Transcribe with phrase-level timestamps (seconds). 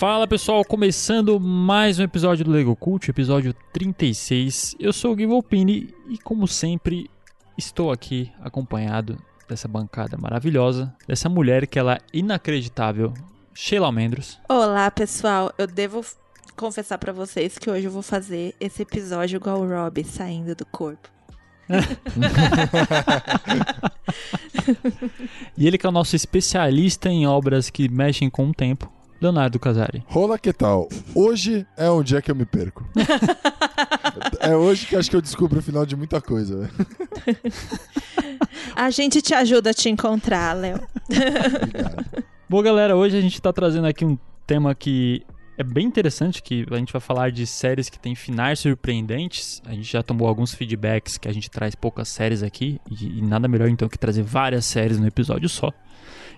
[0.00, 4.74] Fala pessoal, começando mais um episódio do Lego Cult, episódio 36.
[4.80, 7.10] Eu sou o Gui Volpini e, como sempre,
[7.54, 13.12] estou aqui acompanhado dessa bancada maravilhosa, dessa mulher que ela é inacreditável,
[13.52, 14.40] Sheila Mendros.
[14.48, 16.02] Olá pessoal, eu devo
[16.56, 20.64] confessar pra vocês que hoje eu vou fazer esse episódio igual o Rob saindo do
[20.64, 21.10] corpo.
[25.56, 29.58] E ele que é o nosso especialista em obras que mexem com o tempo, Leonardo
[29.58, 30.02] Casari.
[30.06, 30.88] Rola que tal?
[31.14, 32.88] Hoje é um dia que eu me perco.
[34.40, 36.70] é hoje que acho que eu descubro o final de muita coisa.
[38.74, 40.80] A gente te ajuda a te encontrar, Léo.
[41.08, 42.24] Obrigado.
[42.48, 45.22] Bom, galera, hoje a gente tá trazendo aqui um tema que
[45.58, 49.60] é bem interessante, que a gente vai falar de séries que têm finais surpreendentes.
[49.66, 53.22] A gente já tomou alguns feedbacks que a gente traz poucas séries aqui, e, e
[53.22, 55.70] nada melhor então que trazer várias séries no episódio só.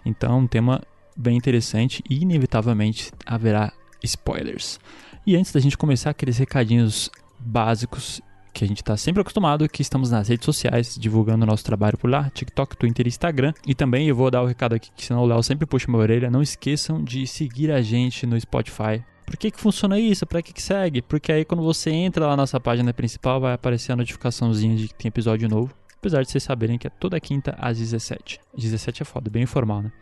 [0.05, 0.83] Então, um tema
[1.17, 4.79] bem interessante e inevitavelmente haverá spoilers.
[5.27, 8.21] E antes da gente começar aqueles recadinhos básicos
[8.53, 11.97] que a gente está sempre acostumado, que estamos nas redes sociais, divulgando o nosso trabalho
[11.97, 13.55] por lá, TikTok, Twitter e Instagram.
[13.67, 16.03] E também eu vou dar o recado aqui, que senão o Léo sempre puxa minha
[16.03, 19.03] orelha, não esqueçam de seguir a gente no Spotify.
[19.25, 20.27] Por que que funciona isso?
[20.27, 21.01] Para que que segue?
[21.01, 24.89] Porque aí quando você entra lá na nossa página principal, vai aparecer a notificaçãozinha de
[24.89, 25.73] que tem episódio novo.
[25.97, 28.41] Apesar de vocês saberem que é toda quinta às 17.
[28.55, 29.93] 17 é foda, bem informal, né?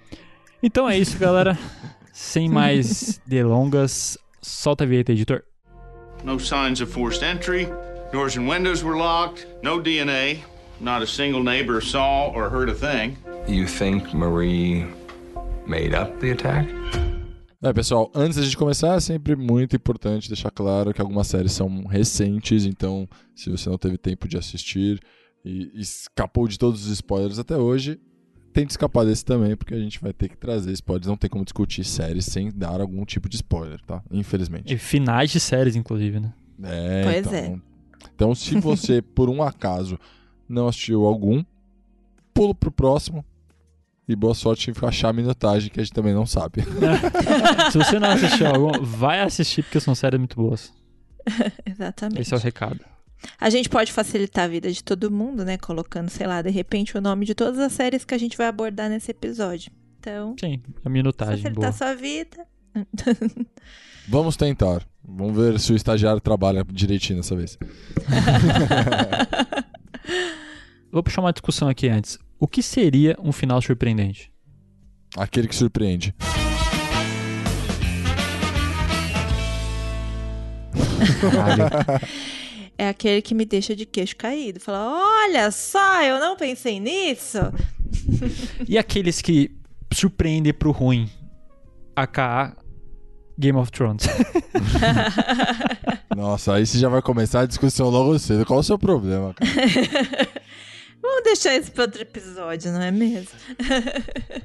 [0.62, 1.58] Então é isso, galera.
[2.12, 5.42] Sem mais delongas, solta a vinheta, editor.
[6.22, 7.66] No signs of forced entry.
[8.12, 9.46] Doors and windows were locked.
[9.62, 10.40] No DNA.
[10.80, 13.16] Not a single neighbor saw or heard a thing.
[13.48, 14.86] You think Marie
[15.66, 16.68] made up the attack?
[17.62, 21.52] É, pessoal, antes da gente começar, é sempre muito importante deixar claro que algumas séries
[21.52, 24.98] são recentes, então se você não teve tempo de assistir
[25.44, 28.00] e escapou de todos os spoilers até hoje,
[28.60, 31.06] tente escapar desse também, porque a gente vai ter que trazer spoilers.
[31.06, 34.02] Não tem como discutir séries sem dar algum tipo de spoiler, tá?
[34.10, 34.72] Infelizmente.
[34.72, 36.32] E finais de séries, inclusive, né?
[36.62, 37.58] É, Pois então, é.
[38.14, 39.98] Então, se você, por um acaso,
[40.48, 41.42] não assistiu algum,
[42.34, 43.24] pula pro próximo.
[44.06, 46.64] E boa sorte em achar a minutagem, que a gente também não sabe.
[47.70, 50.72] Se você não assistiu algum, vai assistir, porque são séries muito boas.
[51.64, 52.20] Exatamente.
[52.20, 52.80] Esse é o recado.
[53.38, 55.58] A gente pode facilitar a vida de todo mundo, né?
[55.58, 58.46] Colocando, sei lá, de repente o nome de todas as séries que a gente vai
[58.46, 59.72] abordar nesse episódio.
[59.98, 61.66] Então, Sim, a minutagem boa.
[61.66, 62.46] facilitar sua vida.
[64.08, 64.86] Vamos tentar.
[65.04, 67.58] Vamos ver se o estagiário trabalha direitinho dessa vez.
[70.90, 72.18] Vou puxar uma discussão aqui antes.
[72.38, 74.32] O que seria um final surpreendente?
[75.16, 76.14] Aquele que surpreende.
[82.80, 84.58] É aquele que me deixa de queixo caído.
[84.58, 87.36] Fala, olha só, eu não pensei nisso.
[88.66, 89.54] e aqueles que
[89.92, 91.06] surpreendem pro ruim?
[91.94, 92.56] AKA
[93.38, 94.04] Game of Thrones.
[96.16, 98.46] Nossa, aí você já vai começar a discussão logo cedo.
[98.46, 99.50] Qual o seu problema, cara?
[101.02, 103.38] Vamos deixar isso para outro episódio, não é mesmo?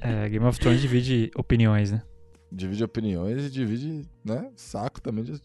[0.02, 2.02] é, Game of Thrones divide opiniões, né?
[2.52, 5.42] Divide opiniões e divide, né, saco também de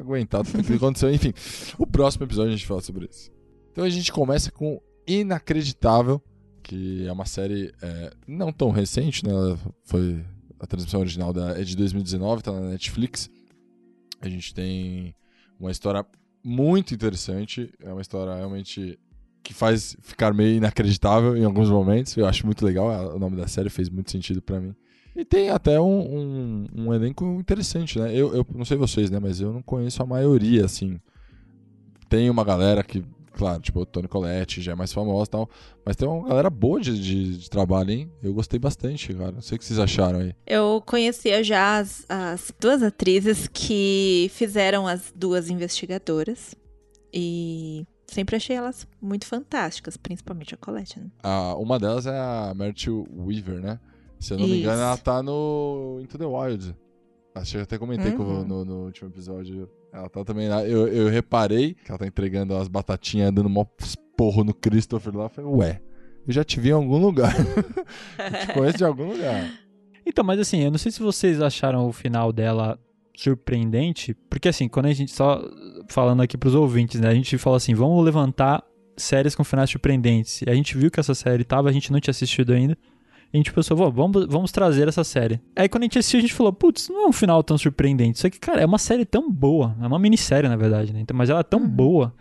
[0.00, 1.12] aguentar tudo que aconteceu.
[1.12, 1.32] Enfim,
[1.78, 3.30] o próximo episódio a gente fala sobre isso.
[3.72, 6.20] Então a gente começa com Inacreditável,
[6.62, 9.30] que é uma série é, não tão recente, né?
[9.84, 10.24] Foi
[10.58, 13.30] a transmissão original da, é de 2019, tá na Netflix.
[14.20, 15.14] A gente tem
[15.60, 16.04] uma história
[16.42, 18.98] muito interessante, é uma história realmente
[19.42, 22.16] que faz ficar meio inacreditável em alguns momentos.
[22.16, 24.74] Eu acho muito legal, o nome da série fez muito sentido pra mim.
[25.16, 28.12] E tem até um, um, um elenco interessante, né?
[28.14, 29.18] Eu, eu não sei vocês, né?
[29.18, 31.00] Mas eu não conheço a maioria, assim.
[32.06, 35.50] Tem uma galera que, claro, tipo, o Tony Colette já é mais famosa e tal.
[35.86, 38.12] Mas tem uma galera boa de, de, de trabalho, hein?
[38.22, 39.32] Eu gostei bastante, cara.
[39.32, 40.34] Não sei o que vocês acharam aí.
[40.46, 46.54] Eu conhecia já as, as duas atrizes que fizeram as duas investigadoras.
[47.10, 51.06] E sempre achei elas muito fantásticas, principalmente a Colette, né?
[51.22, 53.80] A, uma delas é a Meryl Weaver, né?
[54.18, 54.60] Se eu não me Isso.
[54.62, 56.74] engano, ela tá no Into the Wild.
[57.34, 58.44] Acho que eu até comentei com- Uhum.
[58.44, 59.68] no, no último episódio.
[59.92, 60.64] Ela tá também lá.
[60.66, 63.64] Eu, eu reparei que ela tá entregando as batatinhas, dando mó
[64.16, 65.24] porro no Christopher lá.
[65.24, 65.80] Eu falei, ué,
[66.26, 67.34] eu já te vi em algum lugar.
[68.18, 69.50] eu te conheço de algum lugar.
[70.06, 72.78] Então, mas assim, eu não sei se vocês acharam o final dela
[73.14, 75.42] surpreendente, porque assim, quando a gente só
[75.88, 78.62] falando aqui pros ouvintes, né, a gente fala assim, vamos levantar
[78.96, 80.42] séries com finais surpreendentes.
[80.42, 82.76] E a gente viu que essa série tava, a gente não tinha assistido ainda.
[83.32, 85.40] A gente pensou, "Vô, vamos, vamos trazer essa série.
[85.54, 88.18] Aí quando a gente assistiu, a gente falou, putz, não é um final tão surpreendente.
[88.18, 89.76] Isso aqui, cara, é uma série tão boa.
[89.80, 91.00] É uma minissérie, na verdade, né?
[91.00, 92.14] Então, mas ela é tão boa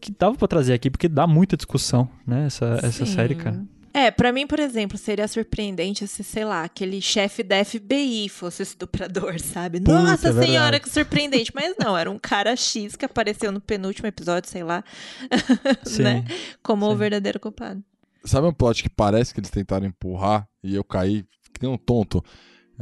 [0.00, 2.46] que dava pra trazer aqui, porque dá muita discussão, né?
[2.46, 3.62] Essa, essa série, cara.
[3.92, 8.62] É, pra mim, por exemplo, seria surpreendente se, sei lá, aquele chefe da FBI fosse
[8.62, 9.80] estuprador, sabe?
[9.80, 11.50] Puta, Nossa é senhora, que surpreendente.
[11.54, 14.84] Mas não, era um cara X que apareceu no penúltimo episódio, sei lá,
[15.98, 16.24] né?
[16.62, 16.96] Como o sim.
[16.98, 17.82] verdadeiro culpado.
[18.24, 21.24] Sabe um plot que parece que eles tentaram empurrar e eu caí,
[21.54, 22.22] que nem um tonto?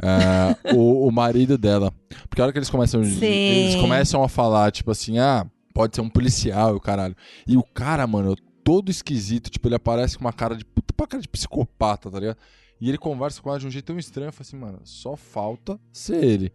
[0.01, 1.93] É, o, o marido dela.
[2.29, 3.25] Porque a hora que eles começam, Sim.
[3.25, 7.15] eles começam a falar, tipo assim, ah, pode ser um policial e o caralho.
[7.47, 11.07] E o cara, mano, todo esquisito, tipo, ele aparece com uma cara de puta uma
[11.07, 12.37] cara de psicopata, tá ligado?
[12.81, 15.15] E ele conversa com ela de um jeito tão estranho, eu falei assim, mano, só
[15.15, 16.53] falta ser ele.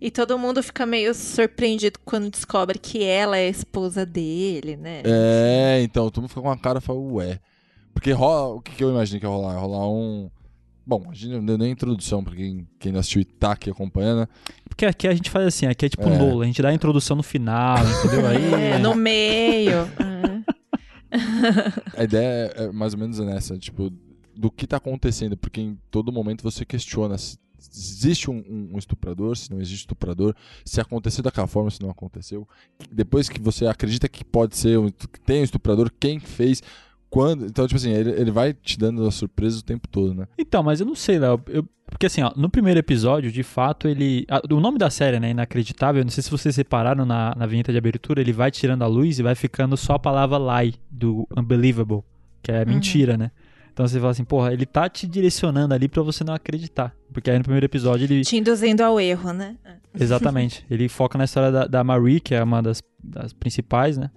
[0.00, 5.02] E todo mundo fica meio surpreendido quando descobre que ela é a esposa dele, né?
[5.04, 7.38] É, então, todo mundo fica com uma cara e fala, ué.
[7.94, 9.54] Porque rola, o que, que eu imagino que ia rolar?
[9.54, 10.30] Ia rolar um.
[10.86, 13.70] Bom, a gente não deu nem introdução pra quem, quem não assistiu e tá aqui
[13.70, 14.20] acompanhando.
[14.20, 14.28] né?
[14.68, 16.18] Porque aqui a gente faz assim, aqui é tipo É.
[16.18, 18.26] Lola, a gente dá a introdução no final, entendeu?
[18.26, 18.50] Aí.
[18.74, 19.88] É, no meio.
[21.12, 22.00] É.
[22.00, 23.90] A ideia é mais ou menos nessa, tipo,
[24.36, 27.36] do que tá acontecendo, porque em todo momento você questiona se
[27.72, 30.34] existe um, um- um estuprador, se não existe estuprador,
[30.64, 32.48] se aconteceu daquela forma, se não aconteceu.
[32.90, 36.62] Depois que você acredita que pode ser, um- que tem um estuprador, quem fez,
[37.10, 37.44] quando.
[37.46, 40.26] Então, tipo assim, ele, ele vai te dando a surpresa o tempo todo, né?
[40.38, 41.42] Então, mas eu não sei, Léo.
[41.48, 44.24] eu- Porque assim, ó, no primeiro episódio, de fato, ele.
[44.30, 45.30] a- o nome da série, né?
[45.32, 46.00] Inacreditável.
[46.00, 48.86] eu Não sei se vocês repararam na, na vinheta de abertura, ele vai tirando a
[48.86, 52.02] luz e vai ficando só a palavra lie, do unbelievable,
[52.42, 53.32] que é mentira, né?
[53.72, 56.94] Então você fala assim, porra, ele tá te direcionando ali pra você não acreditar.
[57.12, 58.22] Porque aí no primeiro episódio ele.
[58.22, 59.56] Te induzindo ao erro, né?
[59.98, 60.64] Exatamente.
[60.70, 64.10] ele foca na história da, da Marie, que é uma das, das principais, né?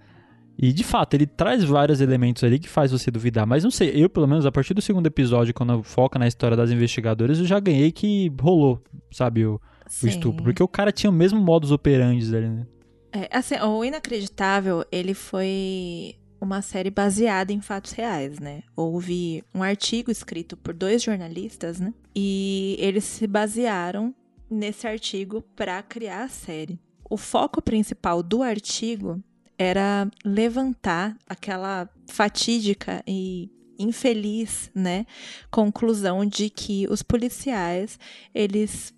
[0.58, 3.46] E de fato, ele traz vários elementos ali que faz você duvidar.
[3.46, 6.56] Mas não sei, eu pelo menos, a partir do segundo episódio, quando foca na história
[6.56, 9.60] das investigadoras, eu já ganhei que rolou, sabe, o,
[10.04, 10.44] o estupro.
[10.44, 12.68] Porque o cara tinha o mesmo modus operandi ali, né?
[13.12, 18.64] É, assim, o Inacreditável, ele foi uma série baseada em fatos reais, né?
[18.76, 21.94] Houve um artigo escrito por dois jornalistas, né?
[22.16, 24.14] E eles se basearam
[24.50, 26.80] nesse artigo para criar a série.
[27.10, 29.24] O foco principal do artigo
[29.58, 35.06] era levantar aquela fatídica e infeliz, né,
[35.52, 38.00] conclusão de que os policiais,
[38.34, 38.94] eles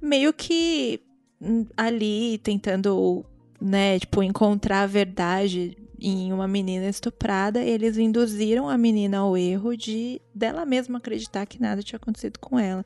[0.00, 1.00] meio que
[1.40, 3.24] hum, ali tentando,
[3.60, 9.76] né, tipo, encontrar a verdade em uma menina estuprada, eles induziram a menina ao erro
[9.76, 12.84] de dela mesma acreditar que nada tinha acontecido com ela,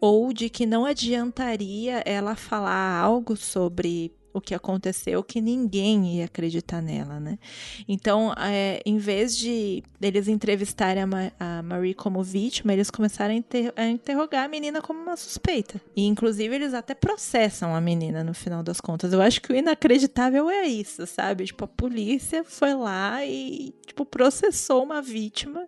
[0.00, 6.26] ou de que não adiantaria ela falar algo sobre o que aconteceu que ninguém ia
[6.26, 7.38] acreditar nela, né?
[7.88, 13.32] Então, é, em vez de eles entrevistarem a, Ma a Marie como vítima, eles começaram
[13.32, 15.80] a, inter a interrogar a menina como uma suspeita.
[15.96, 19.12] E, inclusive, eles até processam a menina no final das contas.
[19.12, 21.46] Eu acho que o inacreditável é isso, sabe?
[21.46, 25.66] Tipo, a polícia foi lá e, tipo, processou uma vítima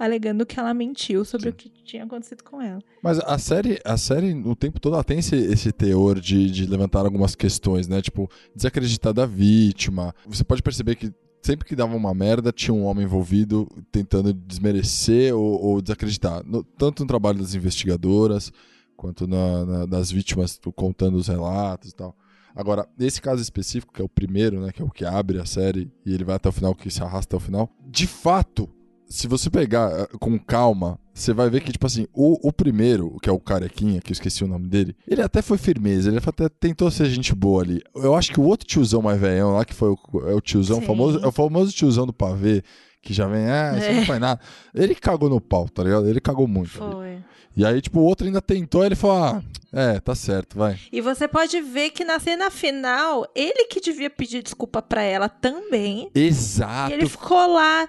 [0.00, 2.80] alegando que ela mentiu sobre o que tinha acontecido com ela.
[3.02, 6.66] Mas a série, a série, o tempo todo, ela tem esse, esse teor de, de
[6.66, 8.00] levantar algumas questões, né?
[8.00, 10.14] Tipo, desacreditar da vítima.
[10.26, 11.12] Você pode perceber que
[11.42, 16.42] sempre que dava uma merda, tinha um homem envolvido tentando desmerecer ou, ou desacreditar.
[16.46, 18.50] No- tanto no trabalho das investigadoras,
[18.96, 22.16] quanto na, na- das vítimas contando os relatos e tal.
[22.54, 24.72] Agora, nesse caso específico, que é o primeiro, né?
[24.72, 27.02] Que é o que abre a série e ele vai até o final, que se
[27.02, 27.70] arrasta até o final.
[27.86, 28.68] De fato,
[29.10, 33.16] se você pegar eh, com calma, você vai ver que, tipo assim, o, o primeiro,
[33.20, 36.20] que é o carequinha, que eu esqueci o nome dele, ele até foi firmeza, ele
[36.24, 37.82] até tentou ser gente boa ali.
[37.94, 39.98] Eu acho que o outro tiozão mais velhão lá, que foi o,
[40.28, 40.86] é o tiozão Sim.
[40.86, 42.62] famoso, é o famoso tiozão do pavê,
[43.02, 44.04] que já vem, ah, isso não É.
[44.06, 44.40] faz nada.
[44.72, 46.08] Ele cagou no pau, tá ligado?
[46.08, 46.82] Ele cagou muito.
[46.82, 46.92] ali.
[46.92, 47.18] Foi.
[47.56, 50.78] E aí, tipo, o outro ainda tentou, ele falou, ah, é, tá certo, vai.
[50.92, 55.28] E você pode ver que na cena final, ele que devia pedir desculpa pra ela
[55.28, 56.08] também.
[56.14, 56.92] Exato.
[56.92, 57.88] E ele ficou lá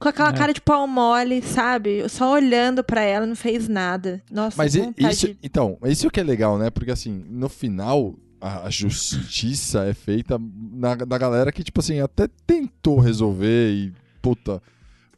[0.00, 0.32] com aquela É.
[0.32, 2.08] cara de pau mole, sabe?
[2.08, 4.20] Só olhando pra ela, não fez nada.
[4.32, 6.70] Nossa, Mas isso, de- então, isso que é legal, né?
[6.70, 10.40] Porque assim, no final, a, justiça é feita
[10.72, 13.92] na, da galera que, tipo assim, até tentou resolver e,
[14.22, 14.62] puta,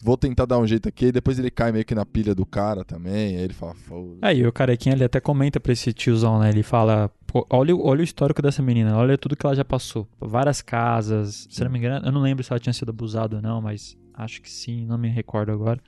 [0.02, 1.06] vou tentar dar um jeito aqui.
[1.06, 3.36] E depois ele cai meio que na pilha do cara também.
[3.36, 4.16] Aí ele fala, foda.
[4.20, 6.48] Aí o carequinha ele até comenta pra esse tiozão, né?
[6.48, 9.64] Ele fala, pô, olha, o- olha o histórico dessa menina, olha tudo que ela já
[9.64, 10.08] passou.
[10.20, 13.42] Várias casas, se não me engano, eu não lembro se ela tinha sido abusada ou
[13.42, 15.80] não, mas acho que sim, não me recordo agora.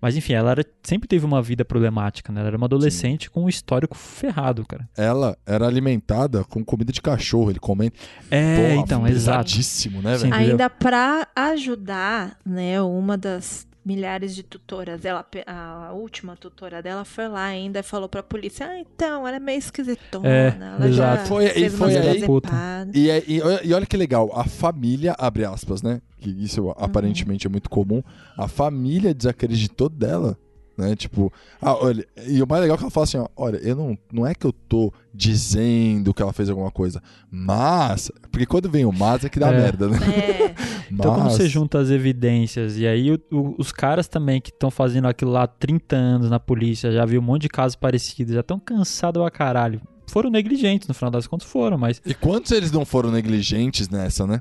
[0.00, 2.40] Mas enfim, ela era- sempre teve uma vida problemática, né?
[2.40, 4.86] Ela era uma adolescente com um histórico ferrado, cara.
[4.96, 7.96] Ela era alimentada com comida de cachorro, ele comenta.
[8.30, 9.44] É, então, exato.
[9.46, 10.30] pesadíssimo, né, Sim.
[10.32, 15.04] Ainda pra ajudar, né, uma das milhares de tutoras.
[15.04, 19.36] Ela, a última tutora dela foi lá ainda e falou pra polícia: Ah, então, ela
[19.36, 20.28] é meio esquisitona.
[20.28, 21.28] É, ela já exato.
[21.28, 24.44] Foi- e fez foi umas aí- presepadas." E, é- e, e olha que legal, a
[24.44, 26.02] família, abre aspas, né?
[26.18, 28.02] Que isso aparentemente é muito comum.
[28.36, 30.36] A família desacreditou dela.
[30.76, 30.94] Né?
[30.94, 33.74] Tipo, ah, olha, e o mais legal é que ela fala assim: ó, olha, eu
[33.74, 38.10] não, não é que eu tô dizendo que ela fez alguma coisa, mas.
[38.30, 39.56] Porque quando vem o mas é que dá É.
[39.56, 39.96] merda, né?
[39.96, 40.54] É,
[40.92, 44.50] Então, quando Mas- você junta as evidências e aí o- o- os caras também que
[44.50, 47.74] estão fazendo aquilo lá há 30 anos na polícia, já viu um monte de casos
[47.74, 49.80] parecidos, já estão cansados a caralho.
[50.08, 54.26] Foram negligentes, no final das contas foram, mas E quantos eles não foram negligentes nessa,
[54.26, 54.40] né?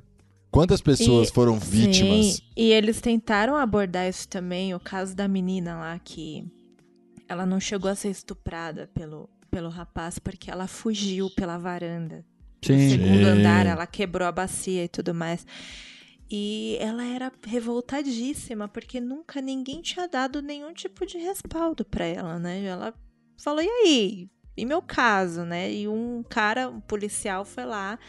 [0.56, 2.26] Quantas pessoas E- foram vítimas?
[2.38, 6.48] Sim, e eles tentaram abordar isso também, o caso da menina lá que
[7.28, 12.26] ela não chegou a ser estuprada pelo, pelo rapaz porque ela fugiu pela varanda.
[12.70, 13.26] No sim, segundo Sim.
[13.26, 15.46] andar, ela quebrou a bacia e tudo mais.
[16.32, 22.40] E ela era revoltadíssima porque nunca ninguém tinha dado nenhum tipo de respaldo pra ela,
[22.40, 22.64] né?
[22.64, 22.94] Ela
[23.38, 24.30] falou: "E aí?
[24.58, 28.00] E meu caso, né?" E um cara, um policial foi lá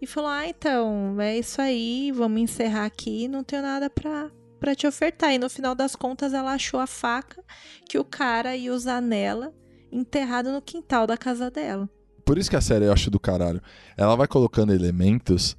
[0.00, 4.30] e falou: "Ah, então, é isso aí, vamos encerrar aqui, não tenho nada pra
[4.60, 5.32] para te ofertar".
[5.32, 7.42] E no final das contas ela achou a faca
[7.88, 9.52] que o cara ia usar nela
[9.92, 11.88] enterrado no quintal da casa dela.
[12.24, 13.60] Por isso que a série eu acho do caralho.
[13.96, 15.56] Ela vai colocando elementos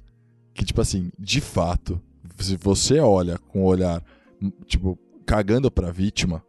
[0.52, 2.00] que, tipo assim, de fato,
[2.38, 4.02] se você olha com o olhar,
[4.42, 6.42] hum, tipo, cagando pra vítima,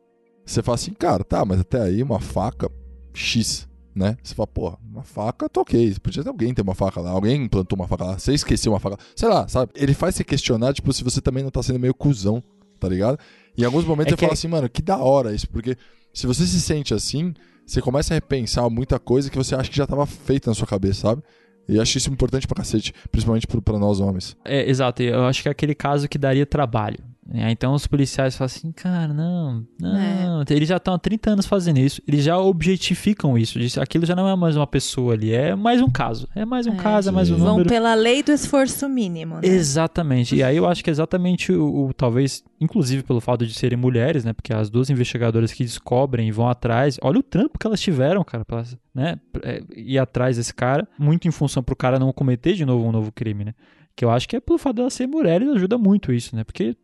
[0.46, 2.72] você fala assim, cara, tá, mas até aí uma faca
[3.14, 4.16] X, né?
[4.24, 5.96] Você fala, porra, uma faca, tá ok.
[6.02, 8.80] Podia ter alguém ter uma faca lá, alguém implantou uma faca lá, você esqueceu uma
[8.80, 9.72] faca, sei lá, sabe?
[9.76, 12.42] Ele faz você questionar, tipo, se você também não tá sendo meio cuzão,
[12.80, 13.18] tá ligado?
[13.58, 15.76] E em alguns momentos É você que- fala assim, mano, que da hora isso, porque
[16.14, 17.34] se você se sente assim,
[17.66, 20.68] você começa a repensar muita coisa que você acha que já tava feita na sua
[20.68, 21.24] cabeça, sabe?
[21.68, 24.38] E eu acho isso importante pra cacete, principalmente pra nós homens.
[24.46, 27.00] É, exato, eu acho que é aquele caso que daria trabalho.
[27.30, 27.52] Né?
[27.52, 30.44] Então os policiais falam assim, cara, não, não.
[30.50, 33.60] Eles já estão há 30 anos fazendo isso, eles já objetificam isso.
[33.60, 36.28] Diz, Aquilo já não é mais uma pessoa ali, é mais um caso.
[36.36, 36.76] É mais um É.
[36.76, 37.36] caso, é mais um.
[37.38, 37.70] Vão número.
[37.70, 39.42] pela lei do esforço mínimo, né?
[39.44, 40.36] Exatamente.
[40.36, 43.78] E aí eu acho que é exatamente o, o- talvez, inclusive pelo fato de serem
[43.78, 44.34] mulheres, né?
[44.34, 48.24] Porque as duas investigadoras que descobrem e vão atrás, olha o trampo que elas tiveram,
[48.24, 49.20] cara, pra, elas, né?
[49.44, 52.92] é, Ir atrás desse cara, muito em função pro cara não cometer de novo um
[52.92, 53.54] novo crime, né?
[53.96, 56.44] Que eu acho que é pelo fato dela ser mulher, e ajuda muito isso, né?
[56.44, 56.76] Porque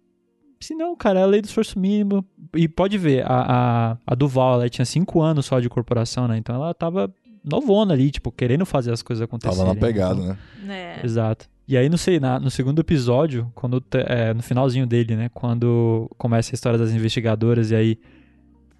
[0.63, 2.25] senão, cara, é a lei do esforço mínimo.
[2.55, 6.37] E pode ver, a, a, a Duval, ela tinha cinco anos só de corporação, né?
[6.37, 9.57] Então ela tava novona ali, tipo, querendo fazer as coisas acontecerem.
[9.57, 9.79] Tava na né?
[9.81, 10.97] pegada, Então- né?
[11.01, 11.05] É.
[11.05, 11.47] Exato.
[11.67, 15.29] E aí, não sei, na- no segundo episódio, quando te- é, no finalzinho dele, né?
[15.33, 17.97] Quando começa a história das investigadoras e aí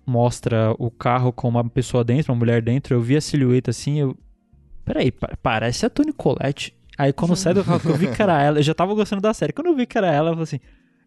[0.06, 4.00] mostra o carro com uma pessoa dentro, uma mulher dentro, eu vi a silhueta assim,
[4.00, 4.16] eu.
[4.84, 6.76] Peraí, pa- parece a Toni Collette.
[6.98, 9.22] Aí quando sai do carro, que eu vi que era ela, eu já tava gostando
[9.22, 9.54] da série.
[9.54, 10.60] Quando eu vi que era ela, eu falei assim: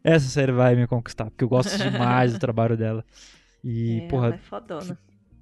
[0.05, 3.05] essa série vai me conquistar, porque eu gosto demais do trabalho dela.
[3.65, 4.99] E, É, porra, ela é fodona.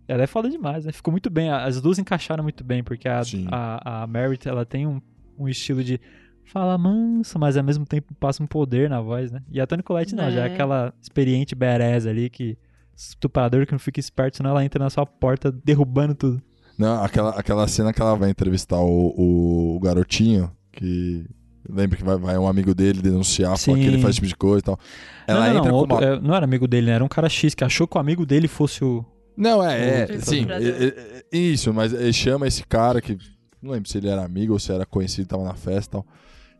[0.09, 0.93] ela é foda demais, né?
[0.93, 1.51] Ficou muito bem.
[1.51, 3.47] As duas encaixaram muito bem, porque a, Sim.
[3.51, 5.01] a, a Merit, ela tem um,
[5.39, 6.01] um estilo de
[6.47, 9.43] fala manso, mas ao mesmo tempo passa um poder na voz, né?
[9.51, 10.53] E a Toni Collette não, já é É.
[10.53, 12.57] aquela experiente badass ali que
[12.97, 16.43] estuprador que não fica esperto, senão ela entra na sua porta derrubando tudo.
[16.79, 21.27] Não, aquela, aquela cena que ela vai entrevistar o, o garotinho, que.
[21.69, 23.73] Lembra que vai, vai um amigo dele denunciar Sim.
[23.73, 24.79] porque ele faz esse tipo de coisa e tal.
[25.27, 26.05] Ela não, não, entra não, outro- uma.
[26.05, 26.93] é, não era amigo dele, né?
[26.93, 29.05] Era um cara X que achou que o amigo dele fosse o.
[29.37, 30.47] Não, é, é, sim.
[30.49, 33.17] é, é, é, isso, mas ele chama esse cara que.
[33.63, 36.07] Não lembro se ele era amigo ou se era conhecido, tava na festa e tal.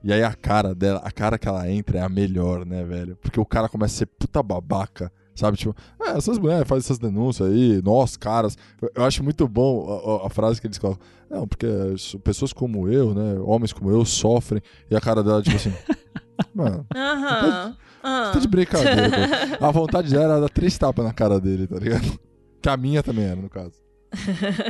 [0.03, 3.17] E aí a cara dela, a cara que ela entra é a melhor, né, velho?
[3.17, 5.57] Porque o cara começa a ser puta babaca, sabe?
[5.57, 8.57] Tipo, ah, essas mulheres fazem essas denúncias aí, nós, caras.
[8.95, 11.05] Eu, acho muito bom a, a- a frase que eles colocam.
[11.31, 14.63] Não, porque as pessoas como eu, né, homens como eu, sofrem.
[14.91, 15.73] E a cara dela, tipo assim,
[16.55, 19.11] mano, tá de brincadeira.
[19.11, 19.59] cara.
[19.67, 22.19] A vontade dela era dar três tapas na cara dele, tá ligado?
[22.63, 23.75] Que a minha também era, no caso.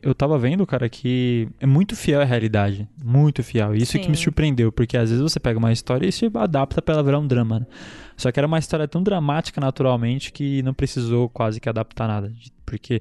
[0.00, 2.88] Eu tava vendo, cara, que é muito fiel à realidade.
[3.04, 3.74] Muito fiel.
[3.74, 6.94] Isso que me surpreendeu, porque às vezes você pega uma história e se adapta pra
[6.94, 7.66] ela virar um drama, né?
[8.18, 12.32] Só que era uma história tão dramática naturalmente que não precisou quase que adaptar nada.
[12.66, 13.00] Porque,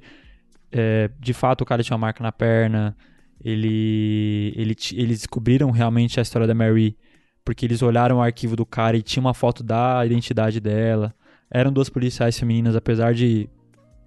[0.72, 2.96] é, de fato, o cara tinha uma marca na perna.
[3.44, 6.96] Ele, ele, eles descobriram realmente a história da Mary
[7.44, 11.16] porque eles olharam o arquivo do cara e tinha uma foto da identidade dela.
[11.50, 13.50] Eram duas policiais femininas, apesar de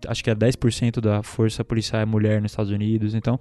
[0.07, 3.41] acho que é 10% da força policial é mulher nos Estados Unidos, então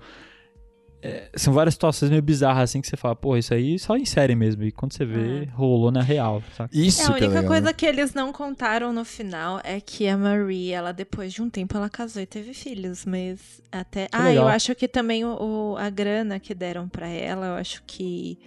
[1.01, 4.05] é, são várias situações meio bizarras assim que você fala, pô, isso aí só em
[4.05, 6.69] série mesmo, e quando você vê, rolou na real, saca?
[6.75, 7.73] Isso É, a que é única coisa né?
[7.73, 11.77] que eles não contaram no final é que a Marie, ela depois de um tempo,
[11.77, 14.07] ela casou e teve filhos, mas até...
[14.11, 14.45] ah, legal.
[14.45, 18.37] eu acho que também o, o- a grana que deram pra ela, eu acho que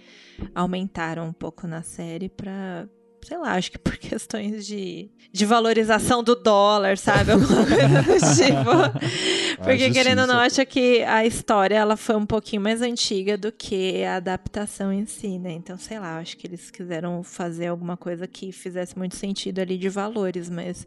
[0.53, 2.87] aumentaram um pouco na série pra
[3.25, 7.31] sei lá, acho que por questões de, de valorização do dólar, sabe?
[7.31, 9.52] Alguma coisa do tipo.
[9.63, 13.51] Porque, querendo ou não, acho que a história ela foi um pouquinho mais antiga do
[13.51, 15.53] que a adaptação em si, né?
[15.53, 19.77] Então, sei lá, acho que eles quiseram fazer alguma coisa que fizesse muito sentido ali
[19.77, 20.85] de valores, mas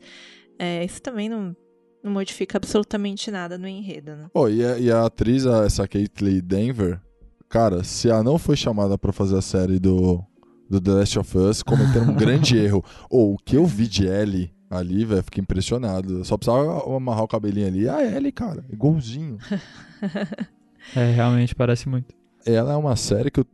[0.58, 1.56] é, isso também não,
[2.02, 4.26] não modifica absolutamente nada no enredo, né?
[4.34, 7.00] Oh, e, a, e a atriz, essa Caitlyn Denver,
[7.48, 10.22] cara, se ela não foi chamada para fazer a série do,
[10.68, 12.84] do The Last of Us, cometendo um grande erro.
[13.10, 16.24] Ou oh, o que eu vi de Ellie ali, velho, fiquei impressionado.
[16.24, 17.88] Só precisava amarrar o cabelinho ali.
[17.88, 19.38] Ah, Ellie, cara, igualzinho.
[20.94, 22.14] é, realmente parece muito.
[22.44, 23.46] Ela é uma série que eu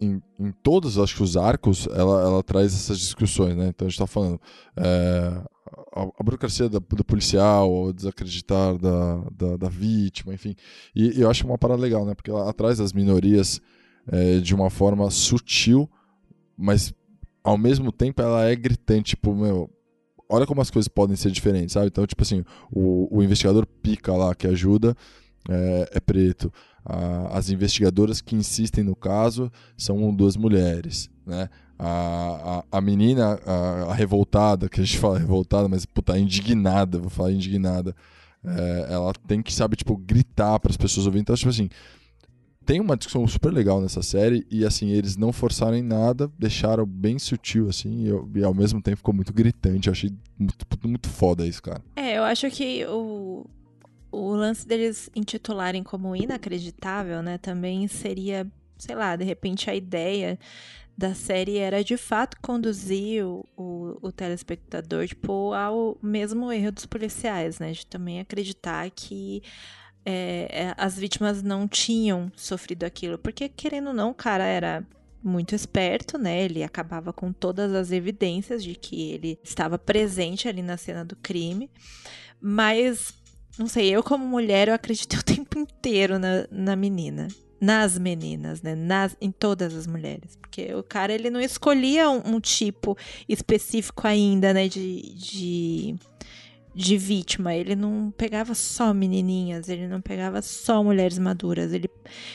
[0.00, 3.68] em, em, todos, acho que os arcos, ela, ela traz essas discussões, né?
[3.68, 4.40] Então a gente tá falando
[4.74, 5.42] é,
[5.94, 10.56] a, a, burocracia da, do policial, o desacreditar da, da, da, vítima, enfim.
[10.94, 12.14] E, e, eu acho uma parada legal, né?
[12.14, 13.60] Porque ela traz as minorias
[14.10, 15.88] é, de uma forma sutil,
[16.56, 16.94] mas
[17.44, 19.70] ao mesmo tempo ela é gritante, tipo, meu,
[20.30, 21.88] olha como as coisas podem ser diferentes, sabe?
[21.88, 24.96] Então, tipo assim, o, o investigador pica lá que ajuda
[25.48, 26.52] é, é preto
[27.30, 31.48] as investigadoras que insistem no caso são duas mulheres, né?
[31.78, 36.98] A, a, a menina, a, a, revoltada, que a gente fala revoltada, mas puta, indignada,
[36.98, 37.94] vou falar indignada,
[38.44, 41.22] é, ela tem que, sabe, tipo, gritar para as pessoas ouvirem.
[41.22, 41.70] Então, tipo assim,
[42.64, 47.18] tem uma discussão super legal nessa série e, assim, eles não forçaram nada, deixaram bem
[47.18, 49.88] sutil, assim, e, e ao mesmo tempo ficou muito gritante.
[49.88, 51.82] Eu achei muito, muito foda isso, cara.
[51.96, 53.46] É, eu acho que o,
[54.12, 58.46] o lance deles intitularem como inacreditável, né, também seria,
[58.78, 60.38] sei lá, de repente a ideia
[61.00, 66.84] da série era de fato conduzir o, o, o, telespectador tipo, ao mesmo erro dos
[66.84, 67.72] policiais, né?
[67.72, 69.42] De também acreditar que
[70.04, 73.18] é, é, as vítimas não tinham sofrido aquilo.
[73.18, 74.86] Porque, querendo ou não, o cara era
[75.22, 76.42] muito esperto, né?
[76.42, 81.16] Ele acabava com todas as evidências de que ele estava presente ali na cena do
[81.16, 81.70] crime.
[82.40, 83.12] Mas
[83.58, 87.28] não sei, eu como mulher, eu acreditei o tempo inteiro na, na menina.
[87.60, 88.74] Nas meninas, né?
[88.74, 90.34] Nas, em todas as mulheres.
[90.34, 92.96] Porque o cara, ele não escolhia um, um tipo
[93.28, 94.66] específico ainda, né?
[94.66, 95.94] De, de,
[96.74, 97.54] de vítima.
[97.54, 101.72] Ele não pegava só menininhas, ele não pegava só mulheres maduras.
[101.72, 101.88] Ele,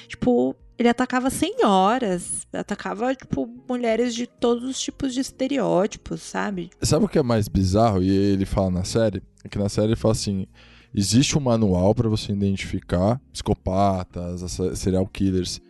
[0.08, 6.70] tipo, ele atacava senhoras, atacava, tipo, mulheres de todos os tipos de estereótipos, sabe?
[6.82, 8.02] Sabe o que é mais bizarro?
[8.04, 9.24] E ele fala na série?
[9.44, 10.46] É que na série ele fala assim:
[10.94, 14.42] existe um manual para você identificar psicopatas,
[14.76, 15.62] serial killers.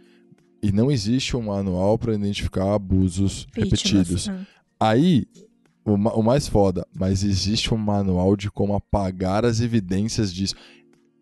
[0.63, 4.27] E não existe um manual para identificar abusos Vítimas, repetidos.
[4.27, 4.47] Né?
[4.79, 5.27] Aí,
[5.85, 10.55] o, o mais foda, mas existe um manual de como apagar as evidências disso.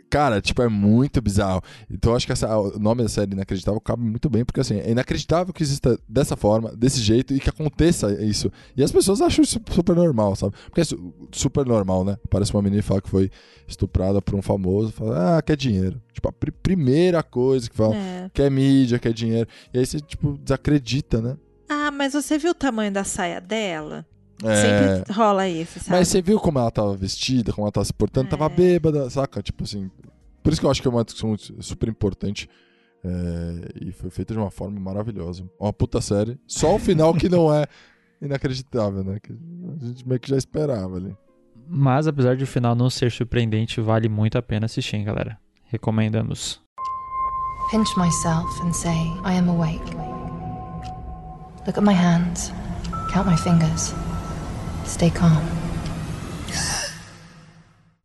[0.10, 1.60] Cara, tipo, é muito bizarro.
[1.89, 4.76] Então eu acho que essa, o nome da série Inacreditável cabe muito bem, porque assim,
[4.76, 8.52] é inacreditável que exista dessa forma, desse jeito, e que aconteça isso.
[8.78, 10.54] E as pessoas acham isso super normal, sabe?
[10.65, 10.84] Porque é
[11.32, 12.15] super normal, né?
[12.30, 13.32] Parece uma menina que fala que foi
[13.67, 15.99] estuprada por um famoso, fala, ah, quer dinheiro.
[16.13, 18.30] Tipo, a pr primeira coisa que fala, é.
[18.32, 19.49] quer mídia, quer dinheiro.
[19.73, 21.38] E aí você, tipo, desacredita, né?
[21.67, 24.06] Ah, mas você viu o tamanho da saia dela?
[24.43, 24.95] É...
[24.97, 25.91] Sempre rola isso, sabe?
[25.91, 28.27] Mas você viu como ela tava vestida, como ela tava se portando?
[28.27, 28.29] É...
[28.29, 29.41] Tava bêbada, saca?
[29.41, 29.89] Tipo assim.
[30.41, 32.49] Por isso que eu acho que é uma discussão super importante.
[33.03, 33.88] É...
[33.88, 35.43] E foi feita de uma forma maravilhosa.
[35.60, 36.38] Uma puta série.
[36.47, 37.65] Só o final que não é
[38.21, 39.19] inacreditável, né?
[39.21, 41.15] Que a gente meio que já esperava ali.
[41.67, 45.38] Mas apesar de o final não ser surpreendente, vale muito a pena assistir, hein, galera.
[45.65, 46.62] Recomendamos.
[47.71, 49.84] Pinch myself and say I am awake.
[51.65, 52.51] Look at my hands.
[53.12, 53.93] Count my fingers.
[54.86, 55.32] Stay calm.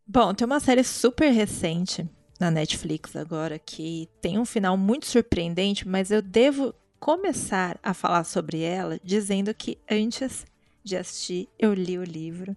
[0.07, 2.07] Bom, tem uma série super recente
[2.39, 8.23] na Netflix agora que tem um final muito surpreendente, mas eu devo começar a falar
[8.23, 10.45] sobre ela dizendo que antes
[10.83, 12.55] de assistir eu li o livro.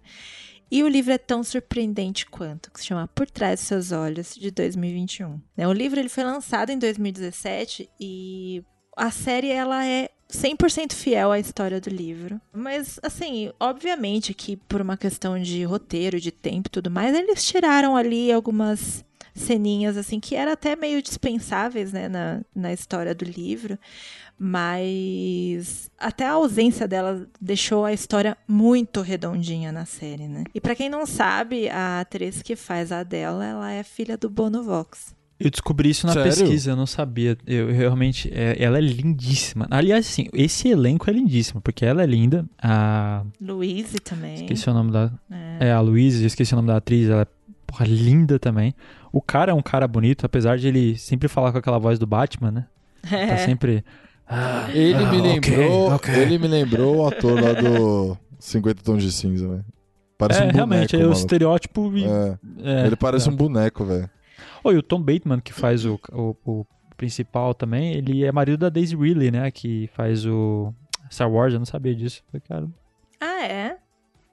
[0.71, 4.33] E o livro é tão surpreendente quanto, que se chama Por Trás de Seus Olhos,
[4.33, 5.39] de 2021.
[5.55, 8.63] Né, o livro ele foi lançado em 2017 e
[8.97, 12.41] a série ela é 100% fiel à história do livro.
[12.51, 17.45] Mas, assim, obviamente que por uma questão de roteiro, de tempo e tudo mais, eles
[17.45, 23.25] tiraram ali algumas ceninhas, assim, que eram até meio dispensáveis, né, na, na história do
[23.25, 23.77] livro.
[24.37, 30.43] Mas até a ausência dela deixou a história muito redondinha na série, né?
[30.53, 34.29] E para quem não sabe, a atriz que faz a dela, ela é filha do
[34.29, 35.15] Bono Vox.
[35.43, 36.29] Eu descobri isso na Sério?
[36.31, 37.37] pesquisa, eu não sabia.
[37.45, 38.31] Eu, realmente.
[38.33, 39.67] É, ela é lindíssima.
[39.69, 42.45] Aliás, assim, esse elenco é lindíssimo, porque ela é linda.
[42.61, 43.23] A.
[43.41, 44.35] Louise também.
[44.35, 45.11] Esqueci o nome da.
[45.29, 47.27] É, é a Louise, esqueci o nome da atriz, ela é
[47.67, 48.73] porra, linda também.
[49.11, 52.07] O cara é um cara bonito, apesar de ele sempre falar com aquela voz do
[52.07, 52.65] Batman, né?
[53.11, 53.27] É.
[53.27, 53.83] Tá sempre.
[54.27, 55.93] Ah, ele ah, me lembrou.
[55.93, 56.23] Okay, okay.
[56.23, 59.65] Ele me lembrou o ator lá do 50 tons de cinza, velho.
[60.17, 61.19] Parece é, um boneco, realmente, é o maluco.
[61.19, 61.97] estereótipo.
[61.97, 63.31] e- É, é, ele parece é.
[63.31, 64.09] um boneco, velho.
[64.63, 68.69] Oi, o Tom Bateman, que faz o, o, o principal também, ele é marido da
[68.69, 69.51] Daisy Ridley, né?
[69.51, 70.73] Que faz o
[71.11, 72.23] Star Wars, eu não sabia disso.
[72.31, 72.67] Falei, cara,
[73.19, 73.77] Ah, é?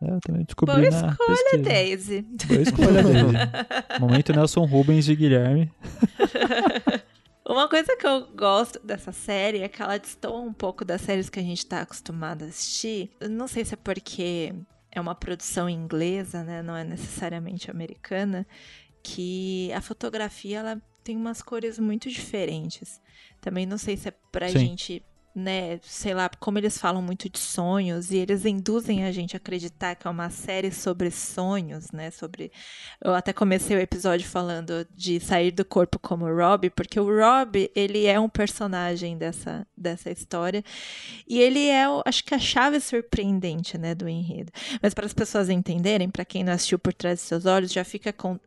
[0.02, 1.62] é, eu também descobri Boa na escolha, pesquisa.
[1.62, 2.22] Daisy.
[2.46, 3.38] Boa escolha dele.
[3.98, 5.70] Momento Nelson Rubens e Guilherme.
[7.44, 11.28] Uma coisa que eu gosto dessa série é que ela destoa um pouco das séries
[11.28, 13.10] que a gente tá acostumado a assistir.
[13.18, 14.54] Eu Não sei se é porque
[14.92, 16.62] é uma produção inglesa, né?
[16.62, 18.46] Não é necessariamente americana.
[19.02, 23.00] Que a fotografia ela tem umas cores muito diferentes.
[23.40, 24.58] Também não sei se é pra Sim.
[24.58, 25.02] gente,
[25.34, 25.78] né?
[25.82, 29.94] Sei lá, como eles falam muito de sonhos e eles induzem a gente a acreditar
[29.94, 32.10] que é uma série sobre sonhos, né?
[32.10, 32.50] Sobre
[33.02, 37.70] eu até comecei o episódio falando de sair do corpo como Rob, porque o Rob,
[37.74, 40.62] ele é um personagem dessa, dessa história.
[41.26, 44.52] E ele é, acho que a chave surpreendente, né, do enredo.
[44.82, 47.84] Mas para as pessoas entenderem, para quem não assistiu por trás dos seus olhos, já
[47.84, 48.38] fica com,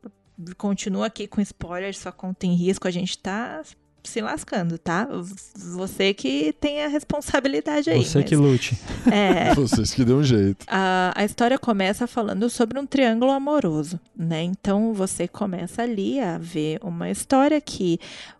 [0.56, 3.62] continua aqui com spoilers, sua conta em risco, a gente tá
[4.02, 5.08] se lascando, tá?
[5.74, 8.04] Você que tem a responsabilidade aí.
[8.04, 8.78] Você mas- que lute.
[9.10, 10.64] É, Vocês que deu um jeito.
[10.68, 14.42] a, a história começa falando sobre um triângulo amoroso, né?
[14.42, 17.98] Então você começa ali a ver uma história que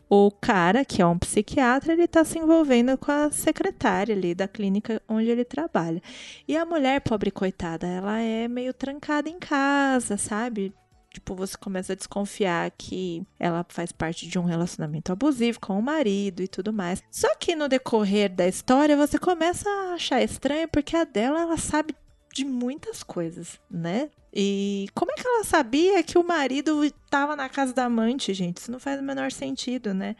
[0.08, 4.46] o cara, que é um psiquiatra, ele tá se envolvendo com a secretária ali da
[4.46, 6.00] clínica onde ele trabalha.
[6.46, 10.72] E a mulher, pobre coitada, ela é meio trancada em casa, sabe?
[11.14, 15.82] Tipo, você começa a desconfiar que ela faz parte de um relacionamento abusivo com o
[15.82, 17.04] marido e tudo mais.
[17.08, 21.56] Só que no decorrer da história, você começa a achar estranho porque a dela, ela
[21.56, 21.94] sabe
[22.34, 24.10] de muitas coisas, né?
[24.34, 28.56] E como é que ela sabia que o marido estava na casa da amante, gente?
[28.56, 30.16] Isso não faz o menor sentido, né?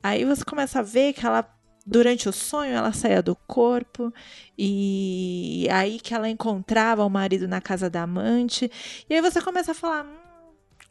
[0.00, 1.42] Aí você começa a ver que ela
[1.84, 4.12] durante o sonho ela saía do corpo
[4.56, 8.70] e aí que ela encontrava o marido na casa da amante.
[9.10, 10.06] E aí você começa a falar,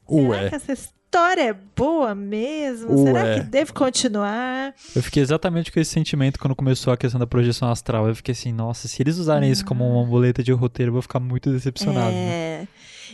[0.09, 0.49] hum, será Ué.
[0.49, 2.99] que essa história é boa mesmo?
[2.99, 3.03] Ué.
[3.05, 4.73] Será que deve continuar?
[4.95, 8.07] Eu fiquei exatamente com esse sentimento quando começou a questão da projeção astral.
[8.07, 11.01] Eu fiquei assim, nossa, se eles usarem isso como uma boleta de roteiro, eu vou
[11.01, 12.11] ficar muito decepcionado.
[12.11, 12.63] né?
[12.63, 12.67] É.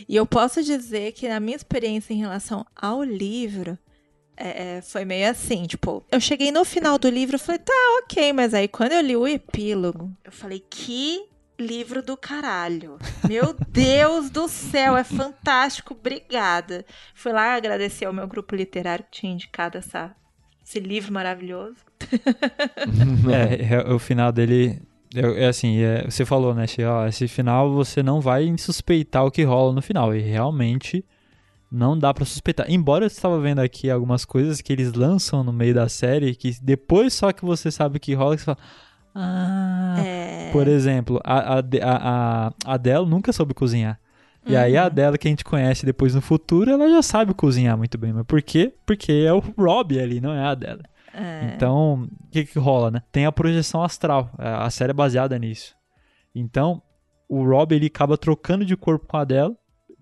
[0.08, 3.78] E eu posso dizer que na minha experiência em relação ao livro,
[4.36, 7.72] é, é, foi meio assim, tipo, eu cheguei no final do livro e falei, tá,
[8.02, 11.22] ok, mas aí quando eu li o epílogo, eu falei, que
[11.66, 12.98] livro do caralho.
[13.26, 16.84] Meu Deus do céu, é fantástico, obrigada.
[17.14, 20.14] Fui lá agradecer ao meu grupo literário que tinha indicado essa,
[20.64, 21.76] esse livro maravilhoso.
[23.32, 24.82] É, é, o final dele.
[25.14, 29.24] É, é assim, é, você falou, né, Che, ó, esse final você não vai suspeitar
[29.24, 30.14] o que rola no final.
[30.14, 31.04] E realmente
[31.70, 32.70] não dá pra suspeitar.
[32.70, 36.54] Embora eu estava vendo aqui algumas coisas que eles lançam no meio da série, que
[36.60, 38.58] depois só que você sabe o que rola, você fala.
[39.14, 39.96] Ah.
[39.98, 43.98] É, Por exemplo, a, a, a, a Adele nunca soube cozinhar.
[44.44, 44.86] E aí a Uhum.
[44.86, 48.12] Adele que a gente conhece depois no futuro, ela já sabe cozinhar muito bem.
[48.12, 48.74] Mas por quê?
[48.84, 50.82] Porque é o Rob ali, não é a Adele.
[51.14, 51.52] é.
[51.54, 53.02] Então, o que que rola, né?
[53.12, 54.30] Tem a projeção astral.
[54.36, 55.74] A série é baseada nisso.
[56.34, 56.82] Então,
[57.28, 59.54] o Rob, ele acaba trocando de corpo com a Adele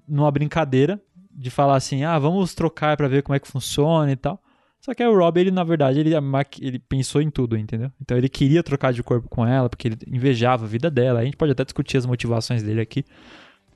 [0.09, 1.01] numa brincadeira
[1.33, 4.41] de falar assim, ah, vamos trocar pra ver como é que funciona e tal.
[4.81, 6.13] Só que aí o Rob, ele, na verdade, ele,
[6.61, 7.93] ele pensou em tudo, entendeu?
[8.01, 11.21] Então ele queria trocar de corpo com ela, porque ele invejava a vida dela.
[11.21, 13.05] A gente pode até discutir as motivações dele aqui.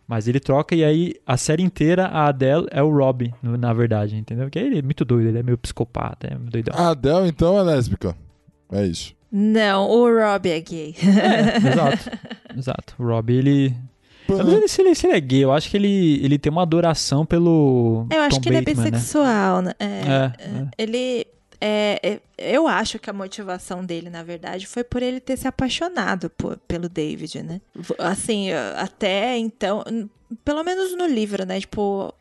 [0.06, 4.16] Mas ele troca e aí a série inteira, a Adele é o Rob, na verdade,
[4.16, 4.44] entendeu?
[4.46, 6.74] Porque ele é muito doido, ele é meio psicopata, é doidão.
[6.76, 8.14] A Adele, então, é lésbica.
[8.70, 9.14] É isso.
[9.32, 10.94] Não, o Rob é gay.
[11.00, 12.10] Exato.
[12.56, 12.94] Exato.
[12.98, 13.74] O Rob, ele.
[14.28, 16.50] Eu não sei se ele, se ele é gay, eu acho que ele, ele tem
[16.50, 18.06] uma adoração pelo.
[18.10, 18.90] Eu acho Tom que ele é Bateman, né?
[18.92, 19.72] bissexual, né?
[19.78, 20.68] É, É, é.
[20.78, 21.26] Ele.
[21.60, 22.20] é, é,
[22.56, 26.56] eu acho que a motivação dele, na verdade, foi por ele ter se apaixonado por-
[26.68, 27.60] pelo David, né?
[27.98, 29.84] Assim, até então,
[30.44, 31.60] pelo menos no livro, né?
[31.60, 32.12] Tipo,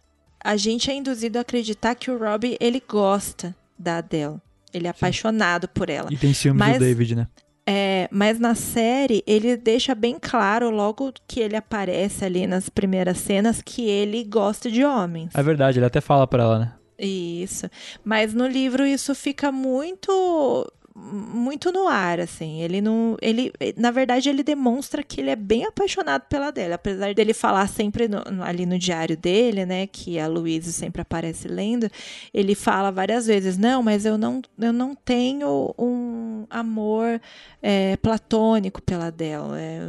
[0.44, 4.36] a gente é induzido a acreditar que o Robbie, ele gosta da Adele.
[4.74, 6.12] Ele é apaixonado por ela.
[6.12, 7.28] E tem ciúmes Mas- do David, né?
[7.65, 13.17] É, mas na série, ele deixa bem claro, logo que ele aparece ali nas primeiras
[13.17, 15.34] cenas, que ele gosta de homens.
[15.34, 16.73] É verdade, ele até fala pra ela, né?
[16.99, 17.69] Isso.
[18.04, 22.62] Mas no livro isso fica muito muito no ar, assim.
[22.62, 23.17] Ele não.
[23.21, 26.75] Ele, na verdade, ele demonstra que ele é bem apaixonado pela dela.
[26.75, 29.88] Apesar dele falar sempre no- ali no diário dele, né?
[29.88, 31.89] Que a Louise sempre aparece lendo.
[32.34, 37.19] Ele fala várias vezes: Não, mas eu não, eu não tenho um amor
[37.62, 39.60] é, platônico pela dela.
[39.60, 39.79] É,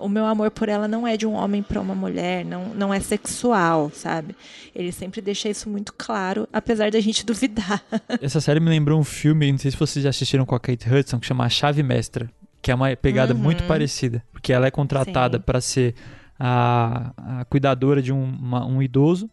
[0.00, 2.94] o meu amor por ela não é de um homem para uma mulher, não, não
[2.94, 4.34] é sexual, sabe?
[4.74, 7.82] Ele sempre deixa isso muito claro, apesar da gente duvidar.
[8.22, 11.18] Essa série me lembrou um filme, não sei se vocês já assistiram a Kate Hudson,
[11.18, 12.30] que chama A Chave Mestra.
[12.62, 13.40] que é uma pegada Uhum.
[13.40, 15.94] muito parecida, porque ela é contratada para ser
[16.38, 19.28] a, a cuidadora de um, uma- um idoso.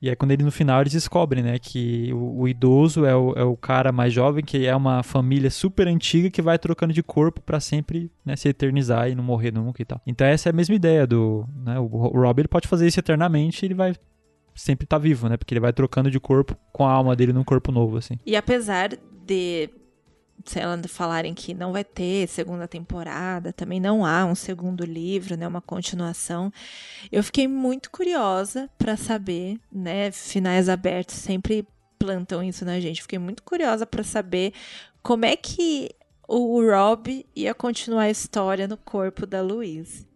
[0.00, 3.32] E aí, quando ele no final eles descobrem, né, que o, o idoso é o,
[3.36, 7.02] é o cara mais jovem, que é uma família super antiga que vai trocando de
[7.02, 10.00] corpo pra sempre né, se eternizar e não morrer nunca e tal.
[10.06, 11.46] Então, essa é a mesma ideia do.
[11.64, 13.94] Né, o Rob ele pode fazer isso eternamente e ele vai
[14.54, 17.44] sempre estar vivo, né, porque ele vai trocando de corpo com a alma dele num
[17.44, 18.18] corpo novo, assim.
[18.26, 18.88] E apesar
[19.24, 19.70] de,
[20.80, 25.46] de falarem que não vai ter segunda temporada, também não há um segundo livro, né,
[25.46, 26.52] uma continuação,
[27.10, 31.66] eu fiquei muito curiosa pra saber, né, finais abertos sempre
[32.02, 33.02] plantam isso na gente.
[33.02, 34.52] Fiquei muito curiosa pra saber
[35.02, 35.90] como é que
[36.26, 40.08] o Rob ia continuar a história no corpo da Louise.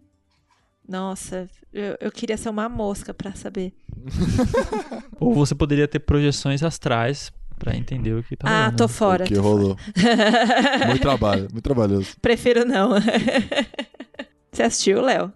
[0.88, 3.72] Nossa, eu, eu queria ser uma mosca pra saber.
[5.20, 8.88] Ou você poderia ter projeções astrais pra entender o que tá Ah, rolando, tô né?
[8.88, 9.24] fora.
[9.24, 9.54] o que tô fora.
[9.54, 9.76] rolou.
[10.86, 12.08] muito trabalho, muito trabalhoso.
[12.20, 12.90] Prefiro não.
[14.52, 15.32] Você assistiu, Léo?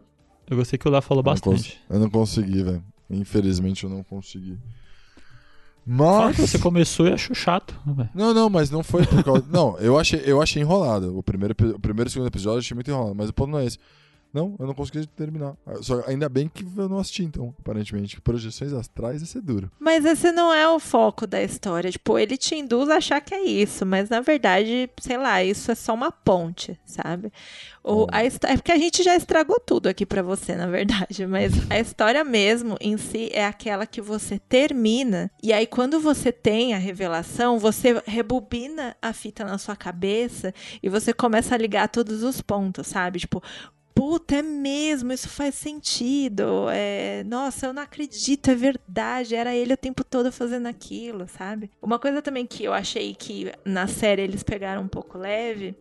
[0.48, 1.78] Eu gostei que o Léo falou bastante.
[1.88, 2.82] Eu não consegui, velho.
[3.08, 4.58] Infelizmente eu não consegui.
[5.86, 6.36] Mas.
[6.36, 7.74] que você começou e achou chato.
[7.86, 8.08] velho.
[8.14, 9.44] Não, não, mas não foi por causa.
[9.50, 11.16] não, eu achei, eu achei enrolado.
[11.16, 13.50] O primeiro, o primeiro e o segundo episódio eu achei muito enrolado, mas o ponto
[13.50, 13.78] não é esse.
[14.32, 15.56] Não, eu não consegui terminar.
[15.82, 18.20] Só, ainda bem que eu não assisti, então, aparentemente.
[18.20, 19.70] Projeções astrais ia ser duro.
[19.78, 21.90] Mas esse não é o foco da história.
[21.90, 25.70] Tipo, ele te induz a achar que é isso, mas na verdade, sei lá, isso
[25.72, 27.32] é só uma ponte, sabe?
[27.82, 31.26] Ou a histó- é porque a gente já estragou tudo aqui pra você, na verdade.
[31.26, 35.30] Mas a história mesmo, em si, é aquela que você termina.
[35.42, 40.88] E aí, quando você tem a revelação, você rebobina a fita na sua cabeça e
[40.88, 43.18] você começa a ligar todos os pontos, sabe?
[43.18, 43.42] Tipo,
[44.00, 46.70] Puta, é mesmo, isso faz sentido.
[46.70, 49.34] É, nossa, eu não acredito, é verdade.
[49.34, 51.70] Era ele o tempo todo fazendo aquilo, sabe?
[51.82, 55.74] Uma coisa também que eu achei que na série eles pegaram um pouco leve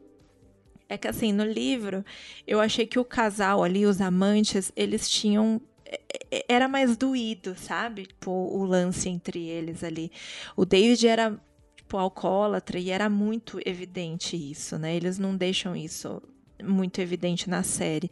[0.89, 2.03] é que, assim, no livro,
[2.45, 5.62] eu achei que o casal ali, os amantes, eles tinham.
[5.86, 8.05] é- é- Era mais doído, sabe?
[8.05, 10.12] Tipo, o lance entre eles ali.
[10.58, 11.39] O David era,
[11.73, 14.93] tipo, alcoólatra e era muito evidente isso, né?
[14.93, 16.21] Eles não deixam isso
[16.63, 18.10] muito evidente na série.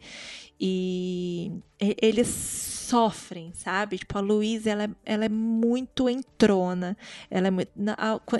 [0.60, 2.26] E eles
[2.88, 3.98] sofrem, sabe?
[3.98, 6.96] Tipo, a Louise, ela é, ela é muito entrona.
[7.30, 7.70] Ela é muito,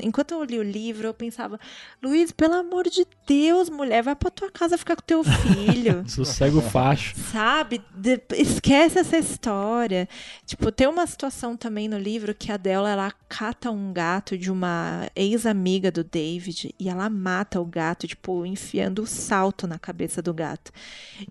[0.02, 1.60] enquanto eu li o livro, eu pensava,
[2.02, 6.02] Luiz, pelo amor de Deus, mulher, vai pra tua casa ficar com teu filho.
[6.08, 7.14] Sossega o facho.
[7.30, 7.82] Sabe?
[7.94, 10.08] De- esquece essa história.
[10.46, 14.50] Tipo, tem uma situação também no livro que a Della, ela cata um gato de
[14.50, 20.22] uma ex-amiga do David e ela mata o gato, tipo, enfiando o salto na cabeça
[20.22, 20.72] do gato.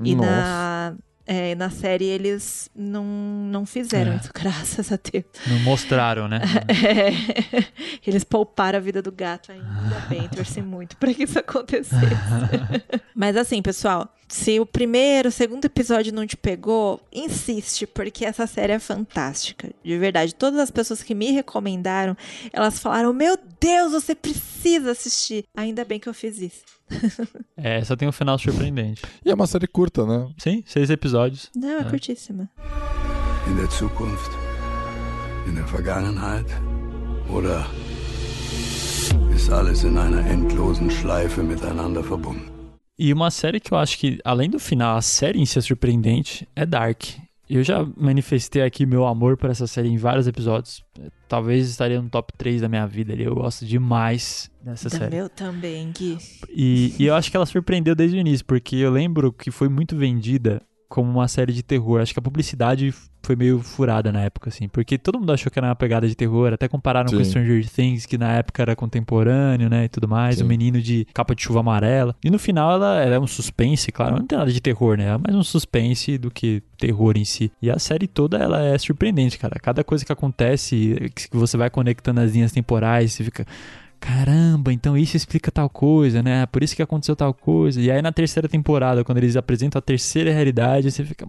[0.04, 0.77] E na,
[1.26, 4.16] é, na série eles não, não fizeram É.
[4.16, 5.26] isso, graças a Deus.
[5.48, 6.40] Não mostraram, né?
[6.70, 7.70] É,
[8.06, 11.96] eles pouparam a vida do gato ainda bem, torci muito pra que isso acontecesse.
[13.16, 18.46] Mas assim, pessoal, se o primeiro, o segundo episódio não te pegou, insiste, porque essa
[18.46, 19.70] série é fantástica.
[19.84, 22.16] De verdade, todas as pessoas que me recomendaram,
[22.52, 25.46] elas falaram: Meu Deus, você precisa assistir.
[25.56, 26.62] Ainda bem que eu fiz isso.
[27.60, 29.02] É, só tem um final surpreendente.
[29.26, 30.30] E é uma série curta, né?
[30.38, 31.50] Sim, seis episódios.
[31.56, 31.84] Não, é, É.
[31.84, 32.48] curtíssima.
[33.48, 34.32] In der Zukunft,
[35.48, 36.46] in der Vergangenheit
[37.34, 37.66] oder
[39.36, 42.57] ist alles in einer endlosen Schleife miteinander verbunden?
[43.00, 45.62] E uma série que eu acho que, além do final, a série em si é
[45.62, 47.04] surpreendente, é Dark.
[47.50, 50.84] Eu já manifestei aqui meu amor por essa série em vários episódios.
[51.30, 53.24] Talvez estaria no top 3 da minha vida ali.
[53.24, 55.16] Eu gosto demais dessa Da série.
[55.16, 56.18] meu também, Gui.
[56.50, 59.70] E, e eu acho que ela surpreendeu desde o início, porque eu lembro que foi
[59.70, 62.02] muito vendida como uma série de terror.
[62.02, 65.60] Acho que a publicidade foi meio furada na época, assim, porque todo mundo achou que
[65.60, 67.26] era uma pegada de terror, até compararam com Sim.
[67.26, 71.36] Stranger Things, que na época era contemporâneo, né, e tudo mais, o menino de capa
[71.36, 72.16] de chuva amarela.
[72.24, 75.08] E no final ela, ela é um suspense, claro, não tem nada de terror, né,
[75.08, 77.52] é mais um suspense do que terror em si.
[77.62, 79.60] E a série toda, ela é surpreendente, cara.
[79.60, 83.46] Cada coisa que acontece, que você vai conectando as linhas temporais, você fica...
[84.00, 86.46] Caramba, então isso explica tal coisa, né?
[86.46, 87.82] Por isso que aconteceu tal coisa.
[87.82, 91.28] E aí na terceira temporada, quando eles apresentam a terceira realidade, você fica.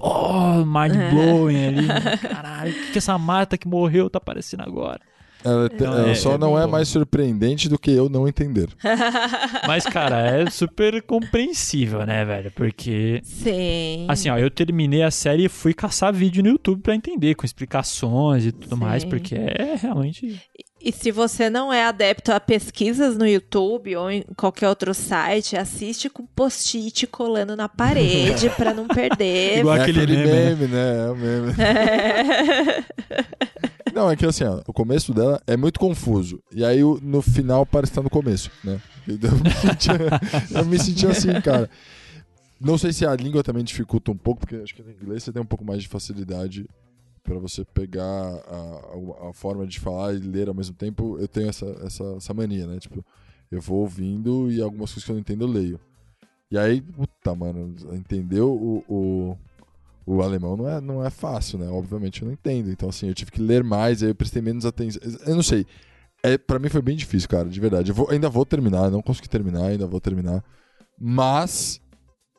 [0.00, 1.86] Oh, mind blowing ali.
[2.28, 5.00] Caralho, o que, que essa mata que morreu tá aparecendo agora?
[5.42, 6.72] Não, ela é- só é não é bom.
[6.72, 8.68] mais surpreendente do que eu não entender.
[9.66, 12.50] Mas, cara, é super compreensível, né, velho?
[12.50, 13.20] Porque.
[13.24, 14.04] Sim.
[14.08, 17.46] Assim, ó, eu terminei a série e fui caçar vídeo no YouTube pra entender, com
[17.46, 18.80] explicações e tudo Sim.
[18.82, 20.38] mais, porque é realmente.
[20.82, 25.54] E se você não é adepto a pesquisas no YouTube ou em qualquer outro site,
[25.54, 29.58] assiste com post-it colando na parede pra não perder.
[29.58, 30.54] Igual é aquele aquele meme, né?
[30.54, 31.06] meme, né?
[31.06, 31.52] É o meme.
[33.92, 36.40] Não, é que assim, ó, o começo dela é muito confuso.
[36.52, 38.80] E aí no final parece estar no começo, né?
[39.06, 39.88] Eu me senti,
[40.54, 41.68] eu me senti assim, cara.
[42.60, 45.32] Não sei se a língua também dificulta um pouco, porque acho que no inglês você
[45.32, 46.66] tem um pouco mais de facilidade
[47.22, 51.18] para você pegar a, a- forma de falar e ler ao mesmo tempo.
[51.18, 52.78] Eu tenho essa, essa, essa mania, né?
[52.78, 53.04] Tipo,
[53.50, 55.80] eu vou ouvindo e algumas coisas que eu não entendo eu leio.
[56.50, 59.38] E aí, puta, mano, entender o, o,
[60.06, 61.68] o alemão não é, não é fácil, né?
[61.68, 62.70] Obviamente eu não entendo.
[62.70, 65.00] Então, assim, eu tive que ler mais, aí eu prestei menos atenção.
[65.26, 65.66] Eu não sei.
[66.22, 67.90] É, para mim foi bem difícil, cara, de verdade.
[67.90, 70.44] Eu vou- ainda vou terminar, não consegui terminar, ainda vou terminar.
[70.98, 71.80] Mas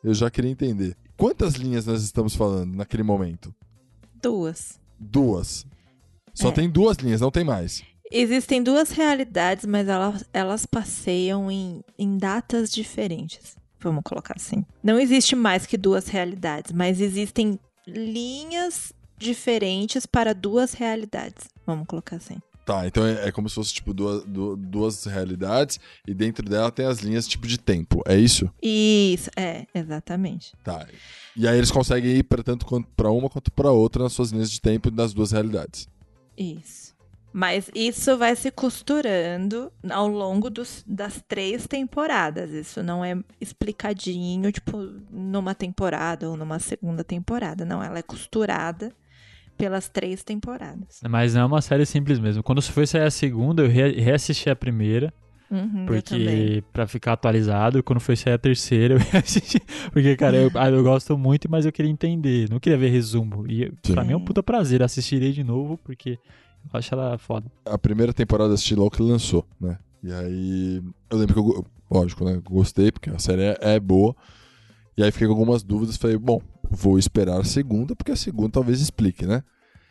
[0.04, 0.96] eu já queria entender.
[1.16, 3.54] Quantas linhas nós estamos falando naquele momento?
[4.22, 4.78] Duas.
[4.98, 5.66] Duas.
[6.34, 6.52] Só É.
[6.52, 7.82] tem duas linhas, não tem mais.
[8.10, 13.56] Existem duas realidades, mas elas, elas passeiam em, em datas diferentes.
[13.80, 14.64] Vamos colocar assim.
[14.82, 21.48] Não existe mais que duas realidades, mas existem linhas diferentes para duas realidades.
[21.66, 22.36] Vamos colocar assim.
[22.64, 26.70] Tá, então é, é como se fosse tipo duas, du- duas realidades e dentro dela
[26.70, 28.02] tem as linhas tipo de tempo.
[28.06, 28.48] É isso?
[28.62, 30.52] Isso, é, exatamente.
[30.62, 30.86] Tá.
[31.36, 34.30] E aí eles conseguem ir para tanto quanto para uma quanto para outra nas suas
[34.30, 35.88] linhas de tempo das duas realidades.
[36.38, 36.92] Isso.
[37.32, 42.50] Mas isso vai se costurando ao longo dos, das três temporadas.
[42.50, 44.76] Isso não é explicadinho, tipo,
[45.10, 47.64] numa temporada ou numa segunda temporada.
[47.64, 48.92] Não, ela é costurada
[49.56, 51.00] pelas três temporadas.
[51.08, 52.42] Mas não é uma série simples mesmo.
[52.42, 55.12] Quando foi sair a segunda, eu re- reassisti a primeira,
[55.50, 57.82] Uhum, porque pra ficar atualizado.
[57.82, 59.60] Quando foi sair a terceira, eu reassisti.
[59.92, 62.48] Porque, cara, eu, ah, eu gosto muito, mas eu queria entender.
[62.50, 63.44] Não queria ver resumo.
[63.46, 64.06] E pra Sim.
[64.08, 64.82] mim é um puta prazer.
[64.82, 66.18] Assistirei de novo, porque
[66.72, 67.52] eu acho ela foda.
[67.66, 69.78] A primeira temporada eu assisti logo que lançou, né?
[70.02, 72.40] E aí eu lembro que eu, lógico, né?
[72.42, 74.16] Gostei, porque a série é, é boa.
[74.96, 75.98] E aí fiquei com algumas dúvidas.
[75.98, 79.42] Falei, bom, vou esperar a segunda, porque a segunda talvez explique, né?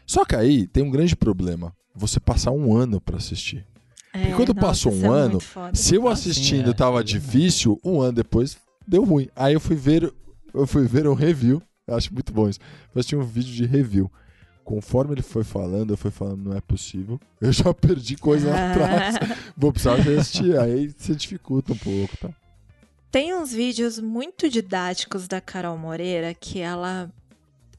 [0.06, 1.74] Só que aí tem um grande problema.
[1.96, 3.66] Você passar um ano pra assistir.
[4.14, 5.76] É, quando nossa, passou um é ano, foda.
[5.76, 6.74] Se eu Ah, assistindo é.
[6.74, 8.58] tava difícil, um ano depois
[8.88, 9.30] deu ruim.
[9.36, 10.14] Aí eu fui ver,
[10.54, 11.62] eu fui ver um review.
[11.88, 12.60] Eu acho muito bom isso.
[12.94, 14.12] Eu assisti um vídeo de review.
[14.64, 17.20] Conforme ele foi falando, eu fui falando, não é possível.
[17.40, 19.16] Eu já perdi coisa lá atrás.
[19.58, 20.58] Vou precisar assistir.
[20.60, 22.30] Aí você dificulta um pouco, tá?
[23.12, 27.12] Tem uns vídeos muito didáticos da Carol Moreira que ela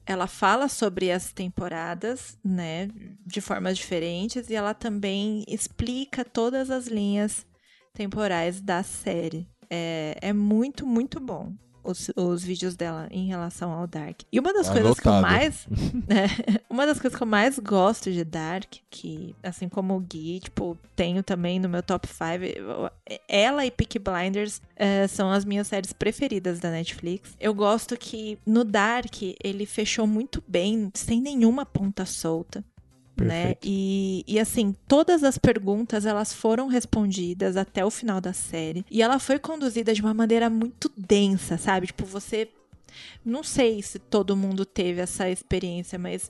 [0.05, 2.89] ela fala sobre as temporadas, né,
[3.25, 7.47] de formas diferentes e ela também explica todas as linhas
[7.93, 9.47] temporais da série.
[9.69, 14.21] É, é muito, muito bom os, os vídeos dela em relação ao Dark.
[14.31, 15.33] E uma das coisas que eu Anotado.
[15.33, 15.67] mais
[16.09, 20.39] é, uma das coisas que eu mais gosto de Dark, que assim como o Gui,
[20.39, 22.91] tipo, tenho também no meu top 5,
[23.27, 27.35] ela e Peaky Blinders eh, são as minhas séries preferidas da Netflix.
[27.39, 32.63] Eu gosto que no Dark ele fechou muito bem, sem nenhuma ponta solta.
[33.15, 33.55] Né?
[33.63, 38.85] E, e assim, todas as perguntas elas foram respondidas até o final da série.
[38.89, 41.87] E ela foi conduzida de uma maneira muito densa, sabe?
[41.87, 42.49] Tipo, você.
[43.25, 46.29] Não sei se todo mundo teve essa experiência, mas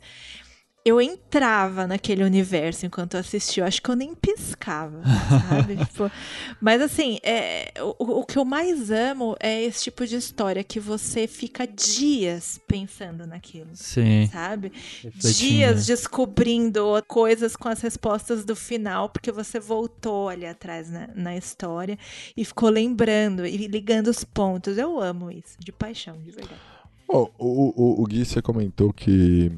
[0.85, 3.63] eu entrava naquele universo enquanto eu assistia.
[3.63, 5.01] Eu acho que eu nem piscava,
[5.47, 5.77] sabe?
[5.85, 6.11] Tipo,
[6.59, 10.79] mas assim, é, o, o que eu mais amo é esse tipo de história que
[10.81, 14.27] você fica dias pensando naquilo Sim.
[14.31, 14.73] sabe?
[15.01, 21.07] refletindo, Dias descobrindo coisas com as respostas do final, porque você voltou ali atrás na,
[21.15, 21.97] na história
[22.35, 24.77] e ficou lembrando e ligando os pontos.
[24.77, 26.61] Eu amo isso, de paixão, de verdade.
[27.07, 29.51] Ó, o, o, o Gui, você comentou que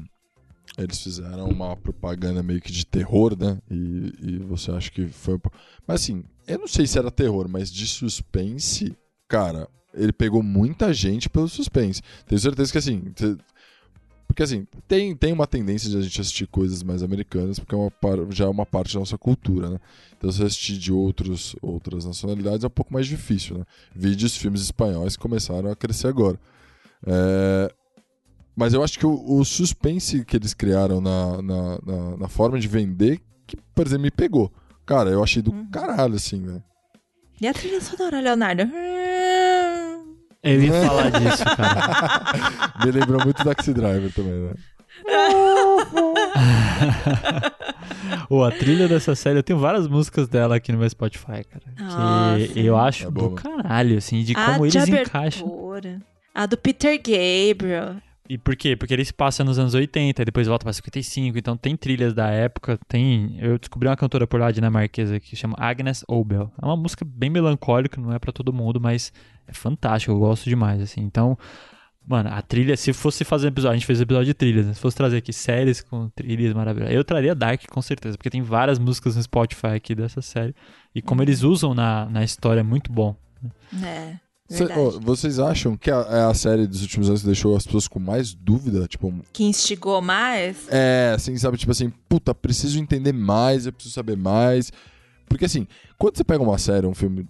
[0.78, 3.58] eles fizeram uma propaganda meio que de terror, né?
[3.70, 5.38] E, e você acha que foi.
[5.86, 10.92] Mas assim, eu não sei se era terror, mas de suspense, cara, ele pegou muita
[10.92, 12.02] gente pelo suspense.
[12.26, 13.02] Tenho certeza que assim.
[14.26, 17.78] Porque assim, tem, tem uma tendência de a gente assistir coisas mais americanas, porque é
[17.78, 17.90] uma
[18.30, 19.80] já é uma parte da nossa cultura, né?
[20.18, 23.64] Então se assistir de outros, outras nacionalidades é um pouco mais difícil, né?
[23.94, 26.38] Vídeos, filmes espanhóis começaram a crescer agora.
[27.06, 27.72] É,
[28.56, 32.58] Mas eu acho que o, o suspense que eles criaram na, na, na, na forma
[32.58, 34.50] de vender, que, por exemplo, me pegou.
[34.86, 35.66] Cara, eu achei do Uhum.
[35.70, 36.62] caralho, assim, velho.
[37.40, 38.62] E a trilha sonora, Leonardo?
[40.42, 42.72] Eu ia falar disso, cara.
[42.86, 44.54] me lembrou muito Taxi Driver também, né?
[48.30, 51.64] Ô, a trilha dessa série, eu tenho várias músicas dela aqui no meu Spotify, cara.
[51.78, 52.48] Nossa.
[52.52, 55.18] Que eu acho É do caralho, assim, de a como de eles abertura.
[55.20, 55.70] encaixam.
[56.34, 57.96] A do Peter Gabriel.
[58.28, 58.76] E por quê?
[58.76, 62.12] Porque ele se passa nos anos 80, e depois volta pra 55, então tem trilhas
[62.12, 63.36] da época, tem...
[63.40, 66.50] Eu descobri uma cantora por lá dinamarquesa que chama Agnes Obel.
[66.60, 69.12] É uma música bem melancólica, não é pra todo mundo, mas
[69.46, 71.00] é fantástico, eu gosto demais, assim.
[71.00, 71.38] Então,
[72.06, 74.74] Mano, a trilha, se fosse fazer episódio, a gente fez episódio de trilhas, né?
[74.74, 78.42] se fosse trazer aqui séries com trilhas maravilhosas, eu traria Dark com certeza, porque tem
[78.42, 80.54] várias músicas no Spotify aqui dessa série.
[80.94, 83.16] E como eles usam na, na história é muito bom.
[83.82, 84.25] É.
[84.48, 87.64] Cê- ó, vocês acham que a- é a série dos últimos anos que deixou as
[87.66, 88.86] pessoas com mais dúvida?
[88.86, 90.68] Tipo, Que instigou mais?
[90.70, 91.56] é, assim, sabe?
[91.56, 94.70] Tipo assim, puta, preciso entender mais, eu preciso saber mais.
[95.28, 95.66] Porque assim,
[95.98, 97.26] quando você pega uma série, um filme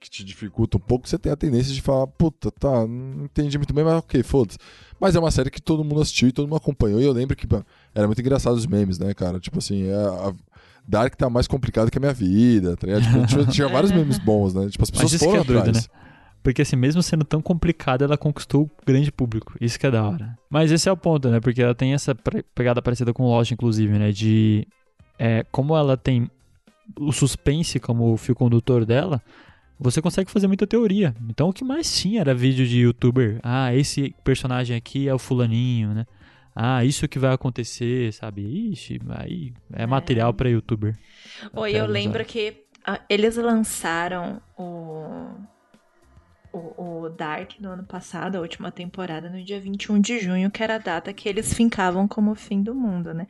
[0.00, 3.58] que te dificulta um pouco, você tem a tendência de falar, puta, tá, não entendi
[3.58, 4.56] muito bem, mas ok, foda-se.
[5.00, 7.00] Mas é uma série que todo mundo assistiu e todo mundo acompanhou.
[7.00, 7.62] E eu lembro que pô,
[7.94, 9.40] era muito engraçado os memes, né, cara?
[9.40, 10.32] Tipo assim, é, a
[10.88, 13.02] Dark tá mais complicado que a minha vida, tá ligado?
[13.02, 14.68] Tipo, tinha, tinha vários memes bons, né?
[14.70, 15.88] Tipo, as pessoas foram é doido, atrás.
[15.88, 16.00] né?
[16.42, 19.54] Porque assim, mesmo sendo tão complicada, ela conquistou o grande público.
[19.60, 20.38] Isso que é da hora.
[20.48, 21.38] Mas esse é o ponto, né?
[21.40, 22.14] Porque ela tem essa
[22.54, 24.10] pegada parecida com Lost, inclusive, né?
[24.10, 24.66] De
[25.18, 26.30] é, como ela tem
[26.98, 29.22] o suspense como o fio condutor dela,
[29.78, 31.14] você consegue fazer muita teoria.
[31.28, 33.38] Então o que mais tinha era vídeo de youtuber.
[33.42, 36.06] Ah, esse personagem aqui é o fulaninho, né?
[36.54, 38.42] Ah, isso que vai acontecer, sabe?
[38.72, 40.98] Ixi, aí é material pra youtuber.
[41.52, 42.32] Oi, eu lembro olhos.
[42.32, 45.30] que ah, eles lançaram o,
[46.52, 50.62] o, o Dark no ano passado, a última temporada, no dia 21 de junho, que
[50.62, 53.26] era a data que eles fincavam como o fim do mundo, né?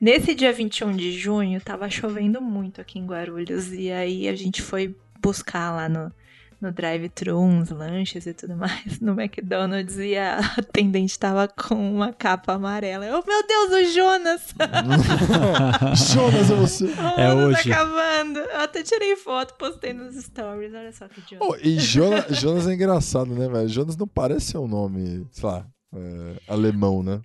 [0.00, 4.62] Nesse dia 21 de junho, tava chovendo muito aqui em Guarulhos, e aí a gente
[4.62, 6.12] foi buscar lá no,
[6.60, 12.12] no drive-thru uns lanches e tudo mais no McDonald's e a atendente tava com uma
[12.12, 13.06] capa amarela.
[13.06, 14.54] Eu, meu Deus, o Jonas!
[16.14, 16.84] Jonas, é você.
[16.84, 17.68] O É ano hoje.
[17.68, 18.38] Tá acabando.
[18.40, 20.72] Eu até tirei foto, postei nos stories.
[20.74, 21.44] Olha só que idiota.
[21.44, 23.68] Oh, e Jonas, Jonas é engraçado, né, velho?
[23.68, 27.20] Jonas não parece ser um nome, sei lá, é, alemão, né?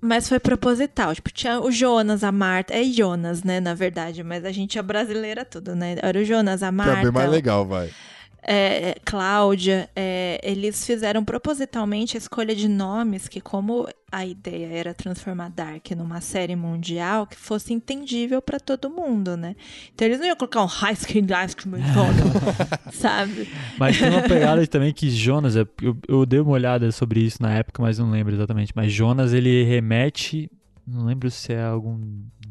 [0.00, 1.14] Mas foi proposital.
[1.14, 2.74] Tipo, tinha o Jonas, a Marta.
[2.74, 4.22] É Jonas, né, na verdade.
[4.24, 5.96] Mas a gente é brasileira tudo, né?
[6.02, 6.98] Era o Jonas, a Que Marta.
[6.98, 7.90] é bem mais legal, vai.
[8.42, 14.92] É, Cláudia, é, eles fizeram propositalmente a escolha de nomes que, como a ideia era
[14.94, 19.54] transformar Dark numa série mundial, que fosse entendível pra todo mundo, né?
[19.94, 21.72] Então eles não iam colocar um High School High School
[22.92, 23.48] sabe?
[23.78, 27.40] Mas tem uma pegada também que Jonas, é- eu, eu dei uma olhada sobre isso
[27.40, 28.72] na época, mas não lembro exatamente.
[28.74, 30.50] Mas Jonas, ele remete,
[30.86, 31.98] não lembro se é algum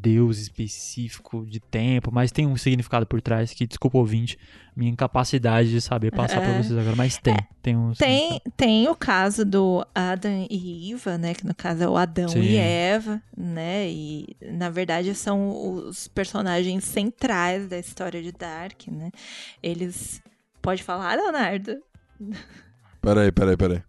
[0.01, 4.37] deus específico de tempo, mas tem um significado por trás que, desculpa ouvinte,
[4.75, 6.63] minha incapacidade de saber passar pra É.
[6.63, 7.35] vocês agora, mas tem.
[7.61, 11.33] Tem um Tem, tem o caso do Adam e Eva, né?
[11.33, 12.41] Que no caso é o Adão Sim.
[12.41, 13.87] e Eva, né?
[13.89, 15.49] E na verdade são
[15.87, 19.11] os personagens centrais da história de Dark, né?
[19.61, 20.21] Eles.
[20.61, 21.77] Pode falar, Leonardo?
[23.01, 23.81] Peraí, peraí, peraí.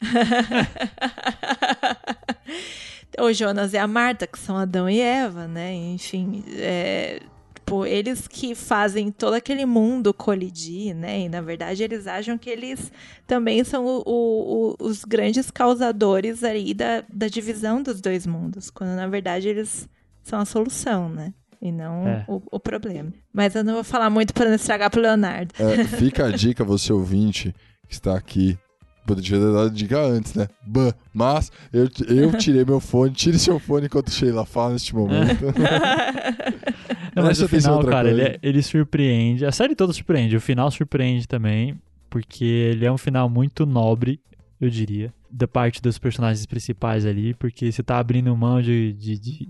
[3.20, 5.74] o Jonas e a Marta, que são Adão e Eva, né?
[5.74, 7.20] Enfim, é,
[7.54, 11.20] tipo, eles que fazem todo aquele mundo colidir, né?
[11.20, 12.90] E na verdade eles acham que eles
[13.26, 18.70] também são o- o- o- os grandes causadores aí da, da divisão dos dois mundos,
[18.70, 19.88] quando na verdade eles
[20.22, 21.32] são a solução, né?
[21.60, 22.24] E não É.
[22.28, 23.12] o, o problema.
[23.32, 25.52] Mas eu não vou falar muito para não estragar pro Leonardo.
[25.58, 27.52] É, fica a dica, você ouvinte
[27.88, 28.56] que está aqui.
[29.14, 30.46] Podia ter dado dica antes, né?
[30.66, 35.46] Bah, mas eu, eu tirei meu fone, tire seu fone enquanto Sheila fala neste momento.
[37.16, 39.44] Não, mas o final, cara, ele, é- ele surpreende.
[39.44, 40.36] A série toda surpreende.
[40.36, 41.74] O final surpreende também,
[42.10, 44.20] porque ele é um final muito nobre,
[44.60, 49.18] eu diria, da parte dos personagens principais ali, porque você tá abrindo mão de, de,
[49.18, 49.48] de,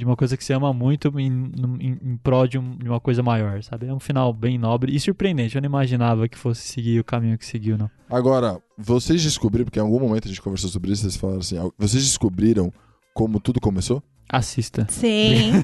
[0.00, 2.98] de uma coisa que você ama muito em, em, em prol de, um- de uma
[2.98, 3.86] coisa maior, sabe?
[3.86, 5.54] É um final bem nobre e surpreendente.
[5.54, 7.90] Eu não imaginava que fosse seguir o caminho que seguiu, não.
[8.08, 11.56] Agora, vocês descobriram, porque em algum momento a gente conversou sobre isso, vocês falaram assim,
[11.78, 12.72] vocês descobriram
[13.20, 14.02] como tudo começou?
[14.26, 14.86] Assista.
[14.88, 15.62] Sim,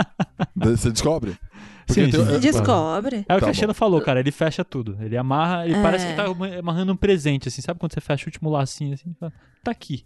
[0.56, 1.36] Você descobre?
[1.86, 2.34] Sim, tem- sim.
[2.36, 3.16] é, descobre.
[3.16, 3.52] É o Tá que a bom.
[3.54, 4.18] Sheila falou, cara.
[4.20, 4.96] Ele fecha tudo.
[5.02, 5.82] Ele amarra, ele É.
[5.82, 6.24] parece que tá
[6.58, 7.60] amarrando um presente, assim.
[7.60, 9.14] Sabe quando você fecha o último lacinho, assim?
[9.20, 9.30] Fala,
[9.62, 10.02] tá aqui.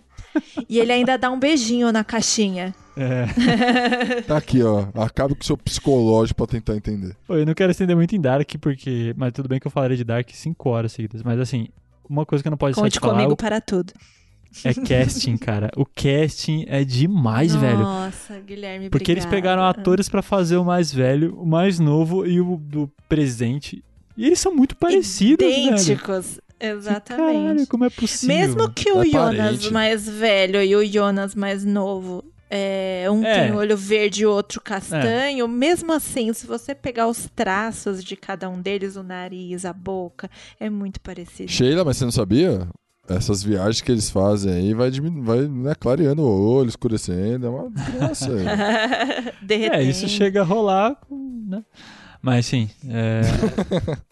[0.69, 2.75] E ele ainda dá um beijinho na caixinha.
[2.97, 3.27] É.
[4.27, 4.89] Tá aqui, ó.
[4.97, 7.15] Acabe com o seu psicológico pra tentar entender.
[7.29, 9.15] Pô, eu não quero estender muito em Dark, porque.
[9.17, 11.23] Mas tudo bem que eu falarei de Dark 5 horas seguidas.
[11.23, 11.69] Mas assim,
[12.11, 13.93] uma coisa que eu não pode Conte comigo para tudo.
[14.65, 15.71] É casting, cara.
[15.77, 17.79] O casting é demais, velho.
[17.81, 19.43] Nossa, Guilherme, Porque eles obrigada.
[19.57, 23.85] pegaram atores pra fazer o mais velho, o mais novo e o do presente.
[24.17, 25.67] E eles são muito parecidos, velho.
[25.69, 26.41] Idênticos.
[26.61, 27.35] Exatamente.
[27.39, 28.37] Caralho, como é possível?
[28.37, 29.73] Mesmo que o É Jonas parente.
[29.73, 33.45] mais velho e o Jonas mais novo, é, um É.
[33.47, 38.49] tem olho verde e outro castanho, mesmo assim, se você pegar os traços de cada
[38.51, 40.29] um deles, o nariz, a boca,
[40.59, 41.49] é muito parecido.
[41.49, 42.67] Sheila, mas você não sabia?
[43.09, 47.47] Essas viagens que eles fazem aí vai, diminu- vai né, clareando o olho, escurecendo.
[47.47, 48.29] É uma criança.
[49.43, 49.75] Derretendo.
[49.77, 51.65] É, isso chega a rolar, com- né?
[52.21, 53.23] Mas sim, é...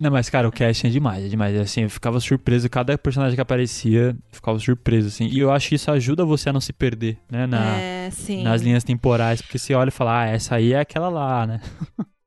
[0.00, 1.58] Não, mas, cara, o casting é demais, é demais.
[1.58, 5.26] Assim, eu ficava surpreso, cada personagem que aparecia, eu ficava surpreso, assim.
[5.26, 7.46] E eu acho que isso ajuda você a não se perder, né?
[7.46, 8.42] Na, é, sim.
[8.42, 11.60] nas linhas temporais, porque você olha e fala, ah, essa aí é aquela lá, né?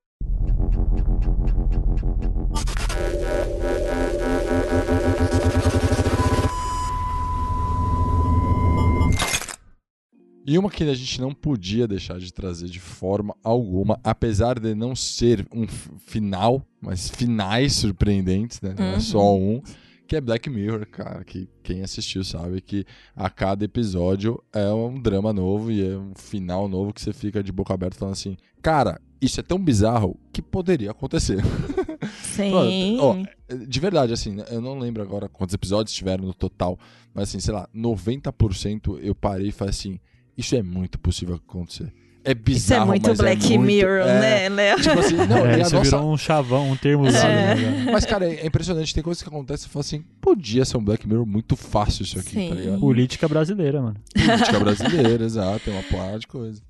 [10.51, 14.75] E uma que a gente não podia deixar de trazer de forma alguma, apesar de
[14.75, 18.75] não ser um final, mas finais surpreendentes, né?
[18.77, 19.61] Não é só um,
[20.05, 22.85] que é Black Mirror, cara, que quem assistiu sabe que
[23.15, 27.41] a cada episódio é um drama novo e é um final novo que você fica
[27.41, 31.41] de boca aberta falando assim, cara, isso é tão bizarro que poderia acontecer.
[32.23, 32.97] Sim.
[32.99, 33.15] Ó,
[33.55, 36.77] de verdade, assim, eu não lembro agora quantos episódios tiveram no total,
[37.13, 39.97] mas assim, sei lá, 90% eu parei e falei assim,
[40.37, 41.91] isso é muito possível acontecer.
[42.23, 44.79] É Isso é bizarro, muito mas Black é muito, Mirror, é, né, Léo?
[44.79, 45.89] Tipo assim, não, é, a isso nossa...
[45.97, 47.55] virou um chavão, um termo usado, É.
[47.55, 47.91] né?
[47.91, 48.93] Mas, cara, é impressionante.
[48.93, 52.03] Tem coisas que acontecem e você fala assim, podia ser um Black Mirror muito fácil
[52.03, 52.61] isso aqui, tá Sim.
[52.61, 52.79] ligado?
[52.79, 53.95] Política brasileira, mano.
[54.13, 56.61] Política brasileira, exato, tem uma porrada de coisa.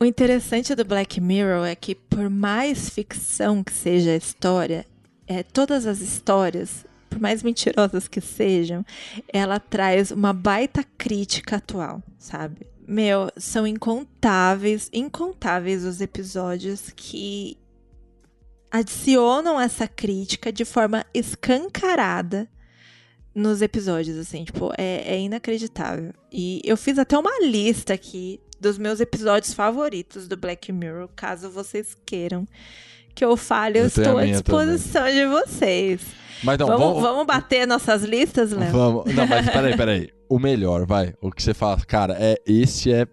[0.00, 4.86] O interessante do Black Mirror é que, por mais ficção que seja a história,
[5.26, 8.82] é, todas as histórias, por mais mentirosas que sejam,
[9.30, 12.66] ela traz uma baita crítica atual, sabe?
[12.86, 17.56] Meu, são incontáveis, incontáveis os episódios que
[18.70, 22.48] adicionam essa crítica de forma escancarada
[23.34, 26.12] nos episódios, assim, tipo, é, é inacreditável.
[26.30, 31.50] E eu fiz até uma lista aqui dos meus episódios favoritos do Black Mirror, caso
[31.50, 32.46] vocês queiram
[33.14, 36.00] que eu fale, eu, Eu estou à disposição de vocês.
[36.44, 38.70] Mas então, vamos, vamos bater nossas listas, Léo?
[38.70, 39.14] Vamos.
[39.14, 40.10] Não, mas peraí, peraí.
[40.28, 41.14] O melhor, vai.
[41.20, 43.06] O que você fala, cara, é esse é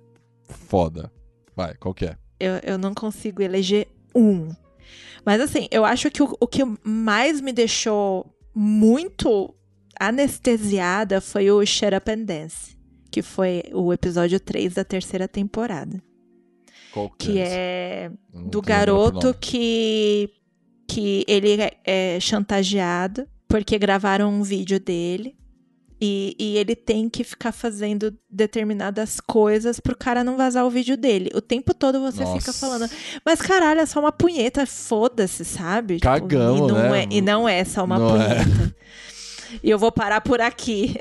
[0.67, 1.11] foda.
[1.55, 2.17] Vai, qual que é?
[2.39, 4.49] Eu, eu não consigo eleger um.
[5.25, 9.53] Mas assim, eu acho que o, o que mais me deixou muito
[9.99, 12.77] anestesiada foi o Shut Up and Dance.
[13.09, 16.01] Que foi o episódio 3 da terceira temporada.
[16.93, 20.29] Qual Que é Eu não do tô lembrando o garoto que,
[20.91, 25.35] que ele é, é chantageado porque gravaram um vídeo dele.
[26.03, 30.97] E, e ele tem que ficar fazendo determinadas coisas pro cara não vazar o vídeo
[30.97, 31.29] dele.
[31.35, 32.53] O tempo todo você fica Nossa.
[32.53, 32.89] falando,
[33.23, 35.97] mas caralho, é só uma punheta, foda-se, sabe?
[35.97, 37.03] Tipo, Cagamos, e não né?
[37.03, 38.43] É, e não é só uma Não é.
[38.43, 38.75] punheta.
[39.61, 40.95] E eu vou parar por aqui.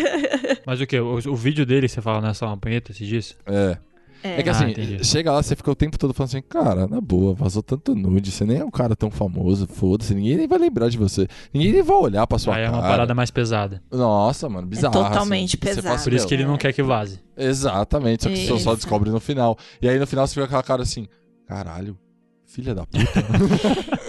[0.66, 0.98] Mas o que?
[0.98, 3.36] O, o vídeo dele, você fala, não é só uma punheta, se diz?
[3.46, 3.76] É.
[4.22, 4.40] É.
[4.40, 5.04] É que Ah, assim, entendi.
[5.04, 8.30] chega lá, você fica o tempo todo falando assim, cara, na boa, vazou tanto nude,
[8.30, 11.26] você nem é um cara tão famoso, foda-se, ninguém nem vai lembrar de você.
[11.52, 12.76] Ninguém nem vai olhar pra sua Aí é cara.
[12.76, 13.82] uma parada mais pesada.
[13.90, 14.92] Nossa, mano, bizarro.
[14.94, 15.58] totalmente assim.
[15.58, 15.86] Você pesado.
[15.88, 16.58] fala Por isso que ele não É.
[16.58, 17.20] quer que vaze.
[17.36, 18.76] Exatamente, só que você só Isso.
[18.76, 19.58] descobre no final.
[19.80, 21.06] E aí no final você fica com aquela cara assim,
[21.46, 21.98] caralho,
[22.46, 23.24] filha da puta.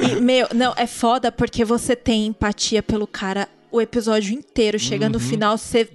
[0.01, 4.78] E, meu, não, é foda porque você tem empatia pelo cara o episódio inteiro.
[4.80, 5.19] Chega no Uhum.
[5.24, 5.88] final, você é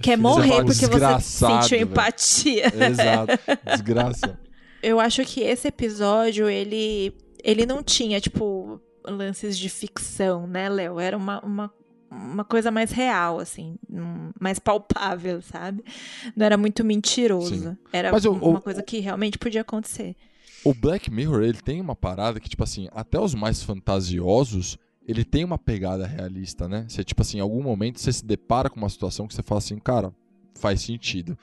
[0.00, 2.64] quer morrer porque você "Desgraçado, sentiu velho." empatia.
[2.90, 3.38] Exato,
[3.70, 4.40] desgraça.
[4.82, 7.12] Eu acho que esse episódio, ele,
[7.44, 10.98] ele não tinha, tipo, lances de ficção, né, Léo?
[11.00, 11.72] Era uma, uma,
[12.10, 13.76] uma coisa mais real, assim,
[14.40, 15.84] mais palpável, sabe?
[16.36, 17.70] Não era muito mentiroso.
[17.70, 17.76] Sim.
[17.92, 20.14] Era Mas uma coisa que realmente podia acontecer.
[20.64, 25.24] O Black Mirror, ele tem uma parada que, tipo assim, até os mais fantasiosos, ele
[25.24, 26.84] tem uma pegada realista, né?
[26.88, 29.58] Você, tipo assim, em algum momento você se depara com uma situação que você fala
[29.58, 30.12] assim, cara,
[30.54, 31.38] faz sentido.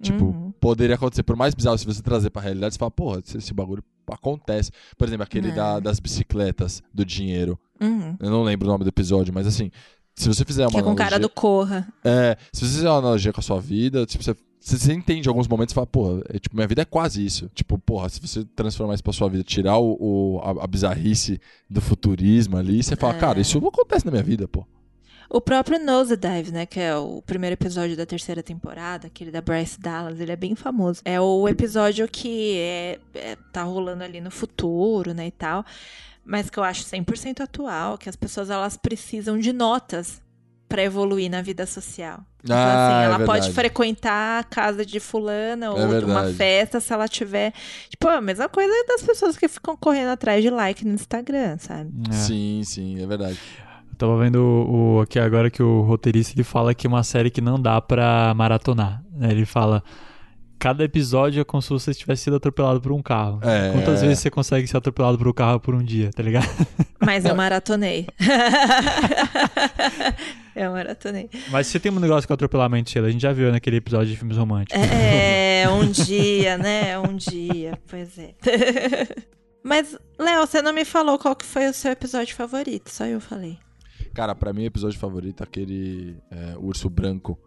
[0.00, 0.52] Tipo, Uhum.
[0.60, 1.22] poderia acontecer.
[1.22, 4.70] Por mais bizarro, se você trazer pra realidade, você fala, porra, esse, esse bagulho acontece.
[4.98, 5.54] Por exemplo, aquele É.
[5.54, 7.58] da- das bicicletas, do dinheiro.
[7.80, 8.16] Uhum.
[8.18, 9.70] Eu não lembro o nome do episódio, mas assim,
[10.14, 11.88] se você fizer uma Que é com o cara analogia- do Corra.
[12.04, 15.30] É, se você fizer uma analogia com a sua vida, tipo, você, você, entende em
[15.30, 17.50] alguns momentos e fala, porra, é, tipo, minha vida é quase isso.
[17.54, 21.40] Tipo, porra, se você transformar isso pra sua vida, tirar o, o- a, a bizarrice
[21.68, 23.18] do futurismo ali, você fala, É.
[23.18, 24.66] cara, isso acontece na minha vida, pô.
[25.28, 29.80] O próprio Nosedive, né, que é o primeiro episódio da terceira temporada, aquele da Bryce
[29.80, 31.00] Dallas, ele é bem famoso.
[31.06, 35.64] É o episódio que é, é- tá rolando ali no futuro, né, e tal,
[36.24, 40.20] mas que eu acho 100% atual, que as pessoas elas precisam de notas
[40.68, 42.20] pra evoluir na vida social.
[42.44, 43.52] Então, Ah, assim, é ela pode verdade.
[43.54, 47.52] frequentar a casa de fulana ou de uma festa se ela tiver.
[47.88, 51.90] Tipo, a mesma coisa das pessoas que ficam correndo atrás de like no Instagram, sabe?
[52.10, 52.12] É.
[52.12, 53.38] Sim, sim, é verdade.
[53.90, 57.04] Eu tava vendo o, o- aqui agora que o roteirista ele fala que é uma
[57.04, 59.02] série que não dá pra maratonar.
[59.14, 59.30] né?
[59.30, 59.82] Ele fala.
[60.58, 63.40] Cada episódio é como se você tivesse sido atropelado por um carro.
[63.42, 63.72] É.
[63.72, 66.46] Quantas vezes você consegue ser atropelado por um carro por um dia, tá ligado?
[67.00, 68.06] Mas eu maratonei.
[70.56, 71.28] eu maratonei.
[71.50, 73.08] Mas você tem um negócio com atropelamento, Sheila.
[73.08, 74.82] A gente já viu naquele episódio de filmes românticos.
[74.82, 76.98] É, um dia, né?
[76.98, 77.78] Um dia.
[77.88, 78.34] Pois é.
[79.62, 83.20] Mas, Léo, você não me falou qual que foi o seu episódio favorito, só eu
[83.20, 83.58] falei.
[84.12, 87.38] Cara, pra mim, o episódio favorito é aquele é, urso branco.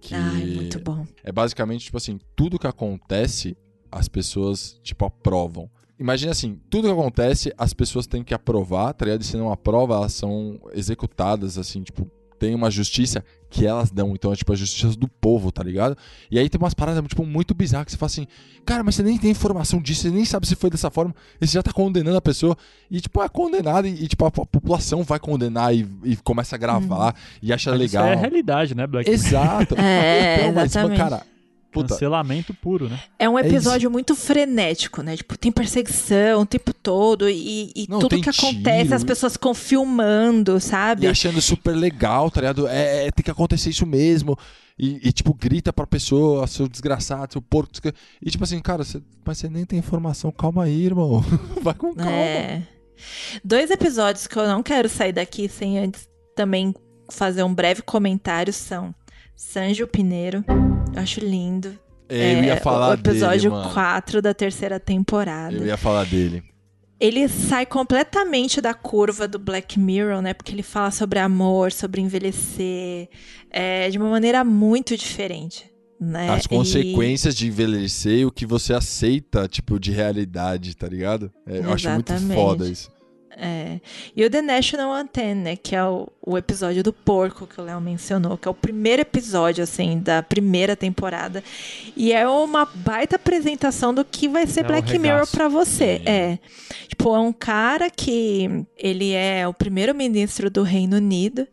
[0.00, 1.06] Que Ai, muito bom.
[1.22, 3.56] é basicamente, tipo assim, tudo que acontece,
[3.90, 5.70] as pessoas, tipo, aprovam.
[5.96, 9.22] Imagina assim, tudo que acontece, as pessoas têm que aprovar, tá ligado?
[9.22, 12.10] E se não aprova, elas são executadas, assim, tipo,
[12.42, 14.14] tem uma justiça que elas dão.
[14.14, 15.96] Então é tipo a justiça do povo, tá ligado?
[16.28, 18.26] E aí tem umas paradas tipo, muito bizarras que você fala assim,
[18.66, 21.46] cara, mas você nem tem informação disso, você nem sabe se foi dessa forma, e
[21.46, 22.56] você já tá condenando a pessoa.
[22.90, 26.56] E tipo, é condenado, e, e, tipo, a, a população vai condenar e, e começa
[26.56, 28.06] a gravar e acha Mas legal.
[28.06, 29.08] Isso é a realidade, né, Black?
[29.08, 29.76] Exato.
[29.82, 30.98] É, Então, mas, exatamente.
[30.98, 31.22] cara,
[31.72, 33.00] puta, Cancelamento puro, né?
[33.18, 35.16] É um É episódio muito frenético, né?
[35.16, 38.94] Tipo, tem perseguição o tempo todo e, e Não, tudo que acontece, tiro.
[38.94, 41.06] as pessoas ficam filmando, e sabe?
[41.06, 42.68] achando super legal, tá ligado?
[42.68, 44.36] É, é, tem que acontecer isso mesmo.
[44.78, 47.72] E, e, tipo, grita pra pessoa, seu desgraçado, seu porco.
[48.20, 50.32] E tipo assim, cara, você, mas você nem tem informação.
[50.32, 51.22] Calma aí, irmão.
[51.62, 52.10] Vai com calma.
[52.10, 52.62] É.
[53.44, 56.74] Dois episódios que eu não quero sair daqui sem antes também
[57.10, 58.94] fazer um breve comentário são
[59.36, 60.44] Sanjo Pineiro,
[60.96, 61.78] acho lindo.
[62.08, 63.72] Eu É, ia falar o episódio dele, mano.
[63.72, 65.56] 4 da terceira temporada.
[65.56, 66.42] Eu ia falar dele.
[67.00, 70.34] Ele sai completamente da curva do Black Mirror, né?
[70.34, 73.08] Porque ele fala sobre amor, sobre envelhecer,
[73.50, 75.68] é, de uma maneira muito diferente.
[76.00, 76.28] Né?
[76.30, 81.32] As E- consequências de envelhecer e o que você aceita, tipo, de realidade, tá ligado?
[81.46, 82.90] É, eu acho muito foda isso.
[83.36, 83.80] É.
[84.14, 85.56] E o The National Anthem, né?
[85.56, 89.02] Que é o, o episódio do porco que o Léo mencionou, que é o primeiro
[89.02, 91.42] episódio, assim, da primeira temporada.
[91.96, 95.36] E é uma baita apresentação do que vai ser É Black Mirror regaço.
[95.36, 95.98] pra você.
[95.98, 96.08] Sim.
[96.08, 96.38] É.
[96.88, 101.48] Tipo, é um cara que ele é o primeiro-ministro do Reino Unido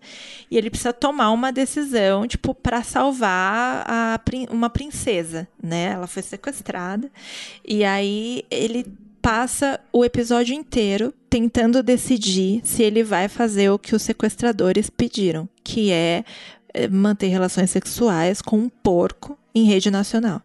[0.51, 4.19] e ele precisa tomar uma decisão, tipo, pra salvar a,
[4.51, 5.91] uma princesa, né?
[5.93, 7.09] Ela foi sequestrada.
[7.65, 8.85] E aí ele
[9.29, 15.47] passa o episódio inteiro tentando decidir se ele vai fazer o que os sequestradores pediram,
[15.63, 16.23] que é
[16.73, 20.41] eh, manter relações sexuais com um porco em rede nacional.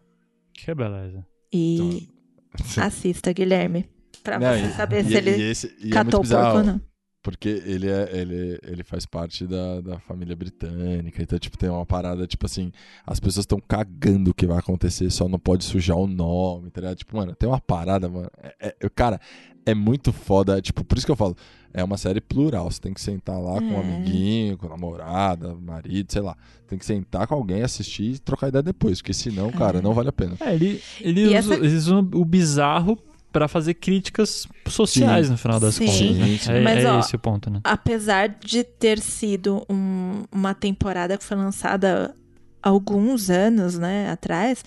[0.53, 1.25] Que beleza.
[1.51, 2.11] E
[2.77, 3.89] assista, Guilherme,
[4.23, 6.59] pra Não, você e- saber e- se ele e esse- é catou o bizarro, porco
[6.59, 6.81] ou não.
[7.25, 11.23] Porque ele, é, ele, ele faz parte da, da família britânica.
[11.23, 12.71] Então, tipo, tem uma parada, tipo assim,
[13.07, 16.83] as pessoas estão cagando o que vai acontecer, só não pode sujar o nome, tá
[16.83, 16.99] ligado?
[16.99, 18.31] Tipo, mano, tem uma parada, mano.
[18.61, 19.19] É, é- cara,
[19.65, 20.61] é muito foda.
[20.61, 21.35] Tipo, por isso que eu falo,
[21.73, 22.71] é uma série plural.
[22.71, 23.81] Você tem que sentar lá com um É.
[23.81, 26.37] amiguinho, com namorada, marido, sei lá.
[26.69, 29.01] Tem que sentar com alguém, assistir e trocar ideia depois.
[29.01, 30.37] Porque senão, cara, não vale a pena.
[30.41, 32.99] É, ele, ele usa, essa- eles usam o bizarro
[33.35, 35.33] pra fazer críticas sociais Sim.
[35.33, 35.87] no final das Sim.
[35.87, 36.17] contas.
[36.17, 36.39] né?
[36.39, 36.53] Sim.
[36.53, 37.61] É, Mas, é ó, esse o ponto, né?
[37.65, 42.15] Apesar de ter sido um- uma temporada que foi lançada
[42.63, 44.65] alguns anos, né, atrás,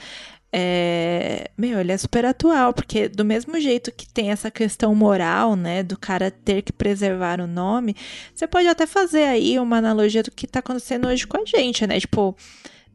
[0.52, 5.56] é, meu, ele é super atual, porque do mesmo jeito que tem essa questão moral,
[5.56, 7.96] né, do cara ter que preservar o nome,
[8.36, 11.86] você pode até fazer aí uma analogia do que tá acontecendo hoje com a gente,
[11.88, 12.00] né?
[12.00, 12.36] Tipo,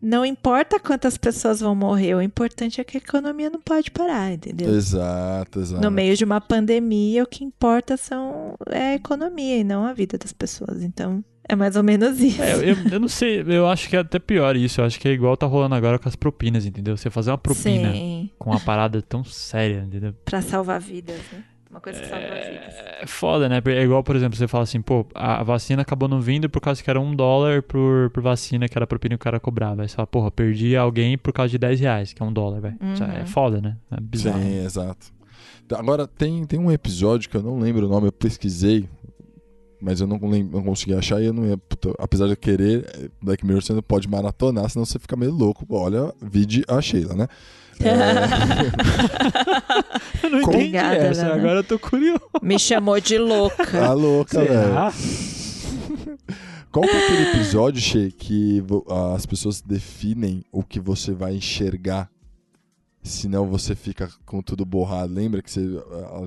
[0.02, 4.32] não importa quantas pessoas vão morrer, o importante é que a economia não pode parar,
[4.32, 4.74] entendeu?
[4.74, 5.80] Exato, exato.
[5.80, 9.92] No meio de uma pandemia, o que importa são é a economia e não a
[9.92, 10.82] vida das pessoas.
[10.82, 12.42] Então, é mais ou menos isso.
[12.42, 14.80] É, eu, eu não sei, eu acho que é até pior isso.
[14.80, 16.96] Eu acho que é igual tá rolando agora com as propinas, entendeu?
[16.96, 20.12] Você fazer uma propina Sim, com uma parada tão séria, entendeu?
[20.24, 21.44] pra salvar vidas, né?
[21.72, 22.74] Uma coisa que salva vidas.
[23.00, 23.60] É foda, né?
[23.64, 26.82] É igual, por exemplo, você fala assim, pô, a vacina acabou não vindo por causa
[26.82, 29.80] que era um dólar por, por vacina, que era propina que o cara cobrava.
[29.82, 32.60] Aí você fala, porra, perdi alguém por causa de 10 reais, que é um dólar,
[32.60, 32.76] velho.
[32.80, 33.26] É Uhum.
[33.26, 33.76] foda, né?
[33.90, 34.38] É bizarro.
[34.38, 35.06] Sim, exato.
[35.74, 38.86] Agora, tem, tem um episódio que eu não lembro o nome, eu pesquisei,
[39.82, 41.58] mas eu não, lembro, não consegui achar e eu não ia.
[41.58, 45.16] puta, apesar de eu querer, eh, Black Mirror você não pode maratonar, senão você fica
[45.16, 45.66] meio louco.
[45.68, 47.26] Olha, vide a Sheila, né?
[50.22, 51.34] Eu não entendi Obrigada, essa, Lana.
[51.34, 52.20] agora eu tô curioso.
[52.40, 53.66] Me chamou de louca.
[53.66, 54.92] Tá louca, velho.
[56.70, 58.62] Qual que é aquele episódio, Shea, que
[59.14, 62.08] as pessoas definem o que você vai enxergar?
[63.02, 65.12] Senão você fica com tudo borrado.
[65.12, 65.66] Lembra que você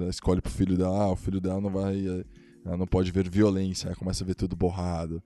[0.09, 1.95] escolhe pro filho dela, ah, o filho dela não vai.
[2.65, 5.21] Ela não pode ver violência, aí começa a ver tudo borrado.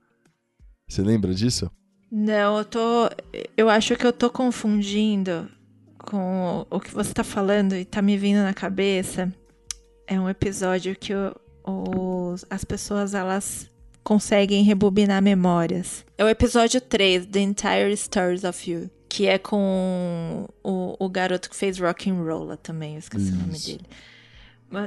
[0.88, 1.70] Você lembra disso?
[2.10, 3.08] Não, eu tô.
[3.56, 5.48] Eu acho que eu tô confundindo
[5.98, 9.32] com o que você tá falando e tá me vindo na cabeça.
[10.06, 11.34] É um episódio que o-
[12.32, 13.70] os- as pessoas elas
[14.02, 16.04] conseguem rebobinar memórias.
[16.18, 18.90] É o episódio 3, The Entire Stories of You.
[19.08, 23.36] Que é com o, o garoto que fez rock and roll também, eu esqueci o
[23.36, 23.66] nome Isso.
[23.72, 23.84] dele.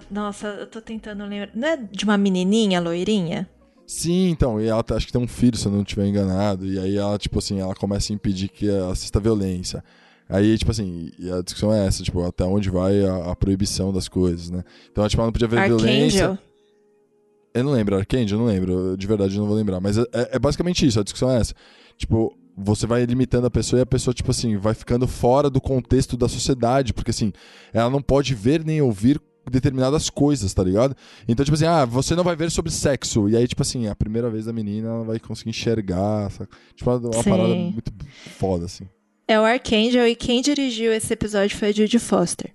[0.10, 1.52] Nossa, eu tô tentando lembrar.
[1.54, 3.50] Não é de uma menininha loirinha?
[3.86, 6.66] Sim, então, e ela tá- acho que tem um filho, se eu não estiver enganado,
[6.66, 9.84] e aí ela, tipo assim, ela começa a impedir que assista violência.
[10.30, 14.08] Aí, tipo assim, a discussão é essa, tipo, até onde vai a, a proibição das
[14.08, 14.64] coisas, né?
[14.90, 16.30] Então, tipo, ela não podia ver violência.
[16.30, 16.38] Archangel.
[17.54, 19.80] Eu não lembro, Arcade, eu não lembro, de verdade eu não vou lembrar.
[19.80, 21.54] Mas é, é basicamente isso, a discussão é essa.
[21.98, 25.62] Tipo, você vai limitando a pessoa e a pessoa, tipo assim, vai ficando fora do
[25.62, 27.32] contexto da sociedade, porque assim,
[27.72, 30.96] ela não pode ver nem ouvir determinadas coisas, tá ligado?
[31.28, 33.28] Então, tipo assim, ah, você não vai ver sobre sexo.
[33.30, 36.30] E aí, tipo assim, a primeira vez da menina ela vai conseguir enxergar.
[36.32, 36.50] Sabe?
[36.76, 37.30] Tipo, uma, uma Sim.
[37.30, 37.92] parada muito
[38.38, 38.86] foda, assim.
[39.28, 42.52] É o Archangel e quem dirigiu esse episódio foi a Judy Foster.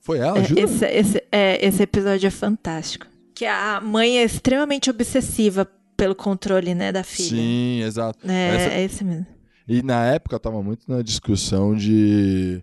[0.00, 0.60] Foi ela, É, jura?
[0.62, 3.06] esse, esse, é, esse episódio é fantástico.
[3.34, 7.28] Que a mãe é extremamente obsessiva pelo controle, né, da filha.
[7.28, 8.18] Sim, exato.
[8.30, 9.26] É, Essa- é esse mesmo.
[9.68, 12.62] E na época tava muito na discussão de,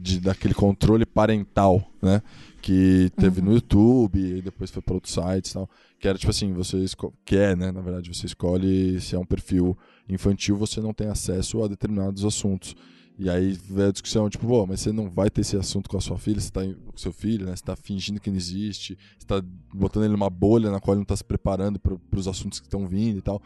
[0.00, 2.22] de daquele controle parental, né?
[2.62, 5.68] Que teve no YouTube e depois foi para outros sites e tal.
[5.98, 7.70] Que era tipo assim, você esco- que é, né?
[7.70, 9.76] Na verdade, você escolhe se é um perfil
[10.08, 12.74] infantil, você não tem acesso a determinados assuntos.
[13.18, 15.98] E aí veio a discussão, tipo, pô, mas você não vai ter esse assunto com
[15.98, 17.54] a sua filha, você tá com seu filho, né?
[17.54, 19.42] Você tá fingindo que não existe, você tá
[19.74, 22.66] botando ele numa bolha na qual ele não tá se preparando para os assuntos que
[22.66, 23.42] estão vindo e tal.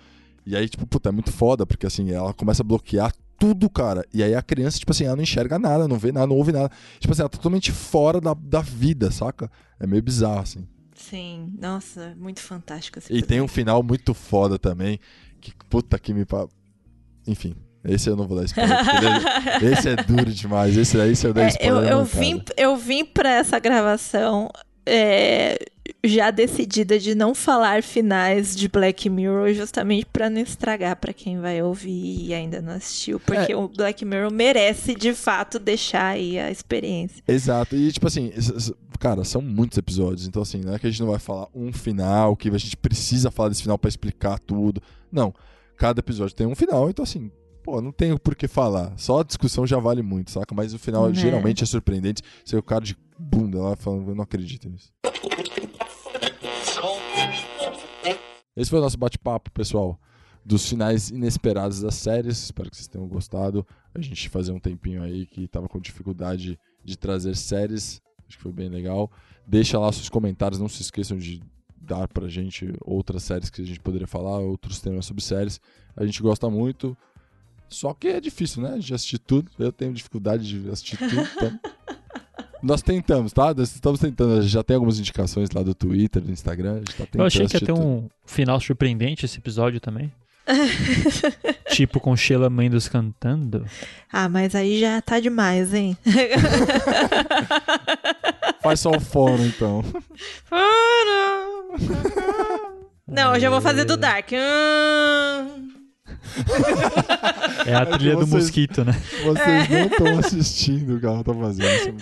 [0.47, 4.05] E aí, tipo, puta, é muito foda, porque assim, ela começa a bloquear tudo, cara.
[4.13, 6.53] E aí a criança, tipo assim, ela não enxerga nada, não vê nada, não ouve
[6.53, 6.71] nada.
[6.99, 9.51] Tipo assim, ela tá totalmente fora da, da vida, saca?
[9.79, 10.67] É meio bizarro, assim.
[10.95, 14.99] Sim, nossa, muito fantástico esse E tem um final muito foda também,
[15.41, 16.25] que puta que me...
[17.27, 17.55] Enfim,
[17.85, 18.73] esse eu não vou dar spoiler.
[18.73, 21.83] é- esse é duro demais, esse daí se eu der É, spoiler...
[21.83, 24.49] eu, eu, não, vim, eu vim pra essa gravação
[24.87, 25.59] é,
[26.03, 31.41] já decidida de não falar finais de Black Mirror, justamente pra não estragar pra quem
[31.41, 33.57] vai ouvir e ainda não assistiu, porque É.
[33.57, 37.23] o Black Mirror merece de fato deixar aí a experiência.
[37.27, 38.33] Exato, e tipo assim,
[38.99, 41.73] cara, são muitos episódios, então assim, não é que a gente não vai falar um
[41.73, 44.83] final, que a gente precisa falar desse final pra explicar tudo.
[45.11, 45.35] Não,
[45.77, 47.31] cada episódio tem um final, então assim,
[47.63, 48.93] pô, não tem por que falar.
[48.97, 50.55] Só a discussão já vale muito, saca?
[50.55, 51.15] Mas o final Né.
[51.15, 52.21] geralmente é surpreendente.
[52.45, 54.93] Você é o cara de bunda lá falando, eu não acredito nisso.
[58.57, 59.99] Esse foi o nosso bate-papo, pessoal,
[60.45, 62.45] dos finais inesperados das séries.
[62.45, 63.67] Espero que vocês tenham gostado.
[63.95, 68.01] A gente fazia um tempinho aí que tava com dificuldade de trazer séries.
[68.29, 69.11] Acho que foi bem legal.
[69.47, 71.43] Deixa lá seus comentários, não se esqueçam de
[71.77, 75.61] dar pra gente outras séries que a gente poderia falar, outros temas sobre séries.
[75.97, 76.97] A gente gosta muito.
[77.69, 78.79] Só que é difícil, né?
[78.79, 79.51] De assistir tudo.
[79.59, 81.21] Eu tenho dificuldade de assistir tudo.
[81.37, 81.61] Então...
[82.65, 83.53] Nós tentamos, tá?
[83.53, 84.41] Nós estamos tentando.
[84.43, 86.73] Já tem algumas indicações lá do Twitter, do Instagram.
[86.73, 87.81] A gente tá tentando Eu achei que ia ter tudo.
[87.81, 90.11] um final surpreendente esse episódio também.
[91.73, 93.67] tipo com Sheila Mendes cantando.
[94.11, 95.97] Ah, mas aí já tá demais, hein?
[98.63, 99.85] Faz só o fone, então.
[103.07, 104.31] Não, eu já vou fazer do Dark.
[104.33, 105.74] Hum.
[107.67, 108.93] É a É trilha do vocês- mosquito, né?
[109.25, 111.67] Vocês não estão assistindo o que ela tá fazendo.
[111.67, 111.95] é.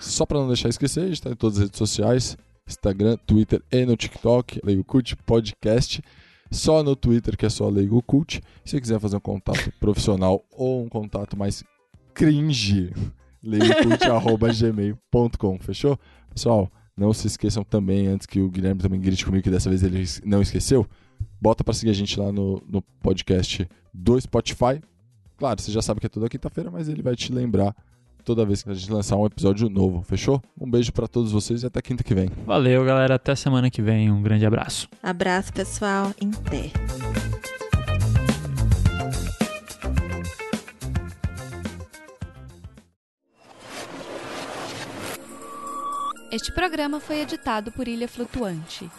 [0.00, 2.36] Só pra não deixar esquecer, a gente tá em todas as redes sociais:
[2.66, 6.02] Instagram, Twitter e no TikTok, Leigo Cult Podcast.
[6.50, 8.40] Só no Twitter, que é só Leigo Cult.
[8.64, 11.64] Se você quiser fazer um contato profissional ou um contato mais
[12.14, 12.92] cringe,
[13.42, 15.98] leigocult.gmail.com, fechou?
[16.32, 19.82] Pessoal, não se esqueçam também, antes que o Guilherme também grite comigo, que dessa vez
[19.82, 20.86] ele não esqueceu,
[21.40, 24.80] bota pra seguir a gente lá no, no podcast do Spotify.
[25.36, 27.74] Claro, você já sabe que é toda quinta-feira, mas ele vai te lembrar
[28.24, 30.42] toda vez que a gente lançar um episódio novo, fechou?
[30.60, 32.28] Um beijo pra todos vocês e até quinta que vem.
[32.44, 33.14] Valeu, galera.
[33.14, 34.10] Até semana que vem.
[34.10, 34.88] Um grande abraço.
[35.02, 36.12] Abraço, pessoal.
[36.20, 36.72] Em pé.
[46.32, 48.90] Este programa foi editado por Ilha Flutuante.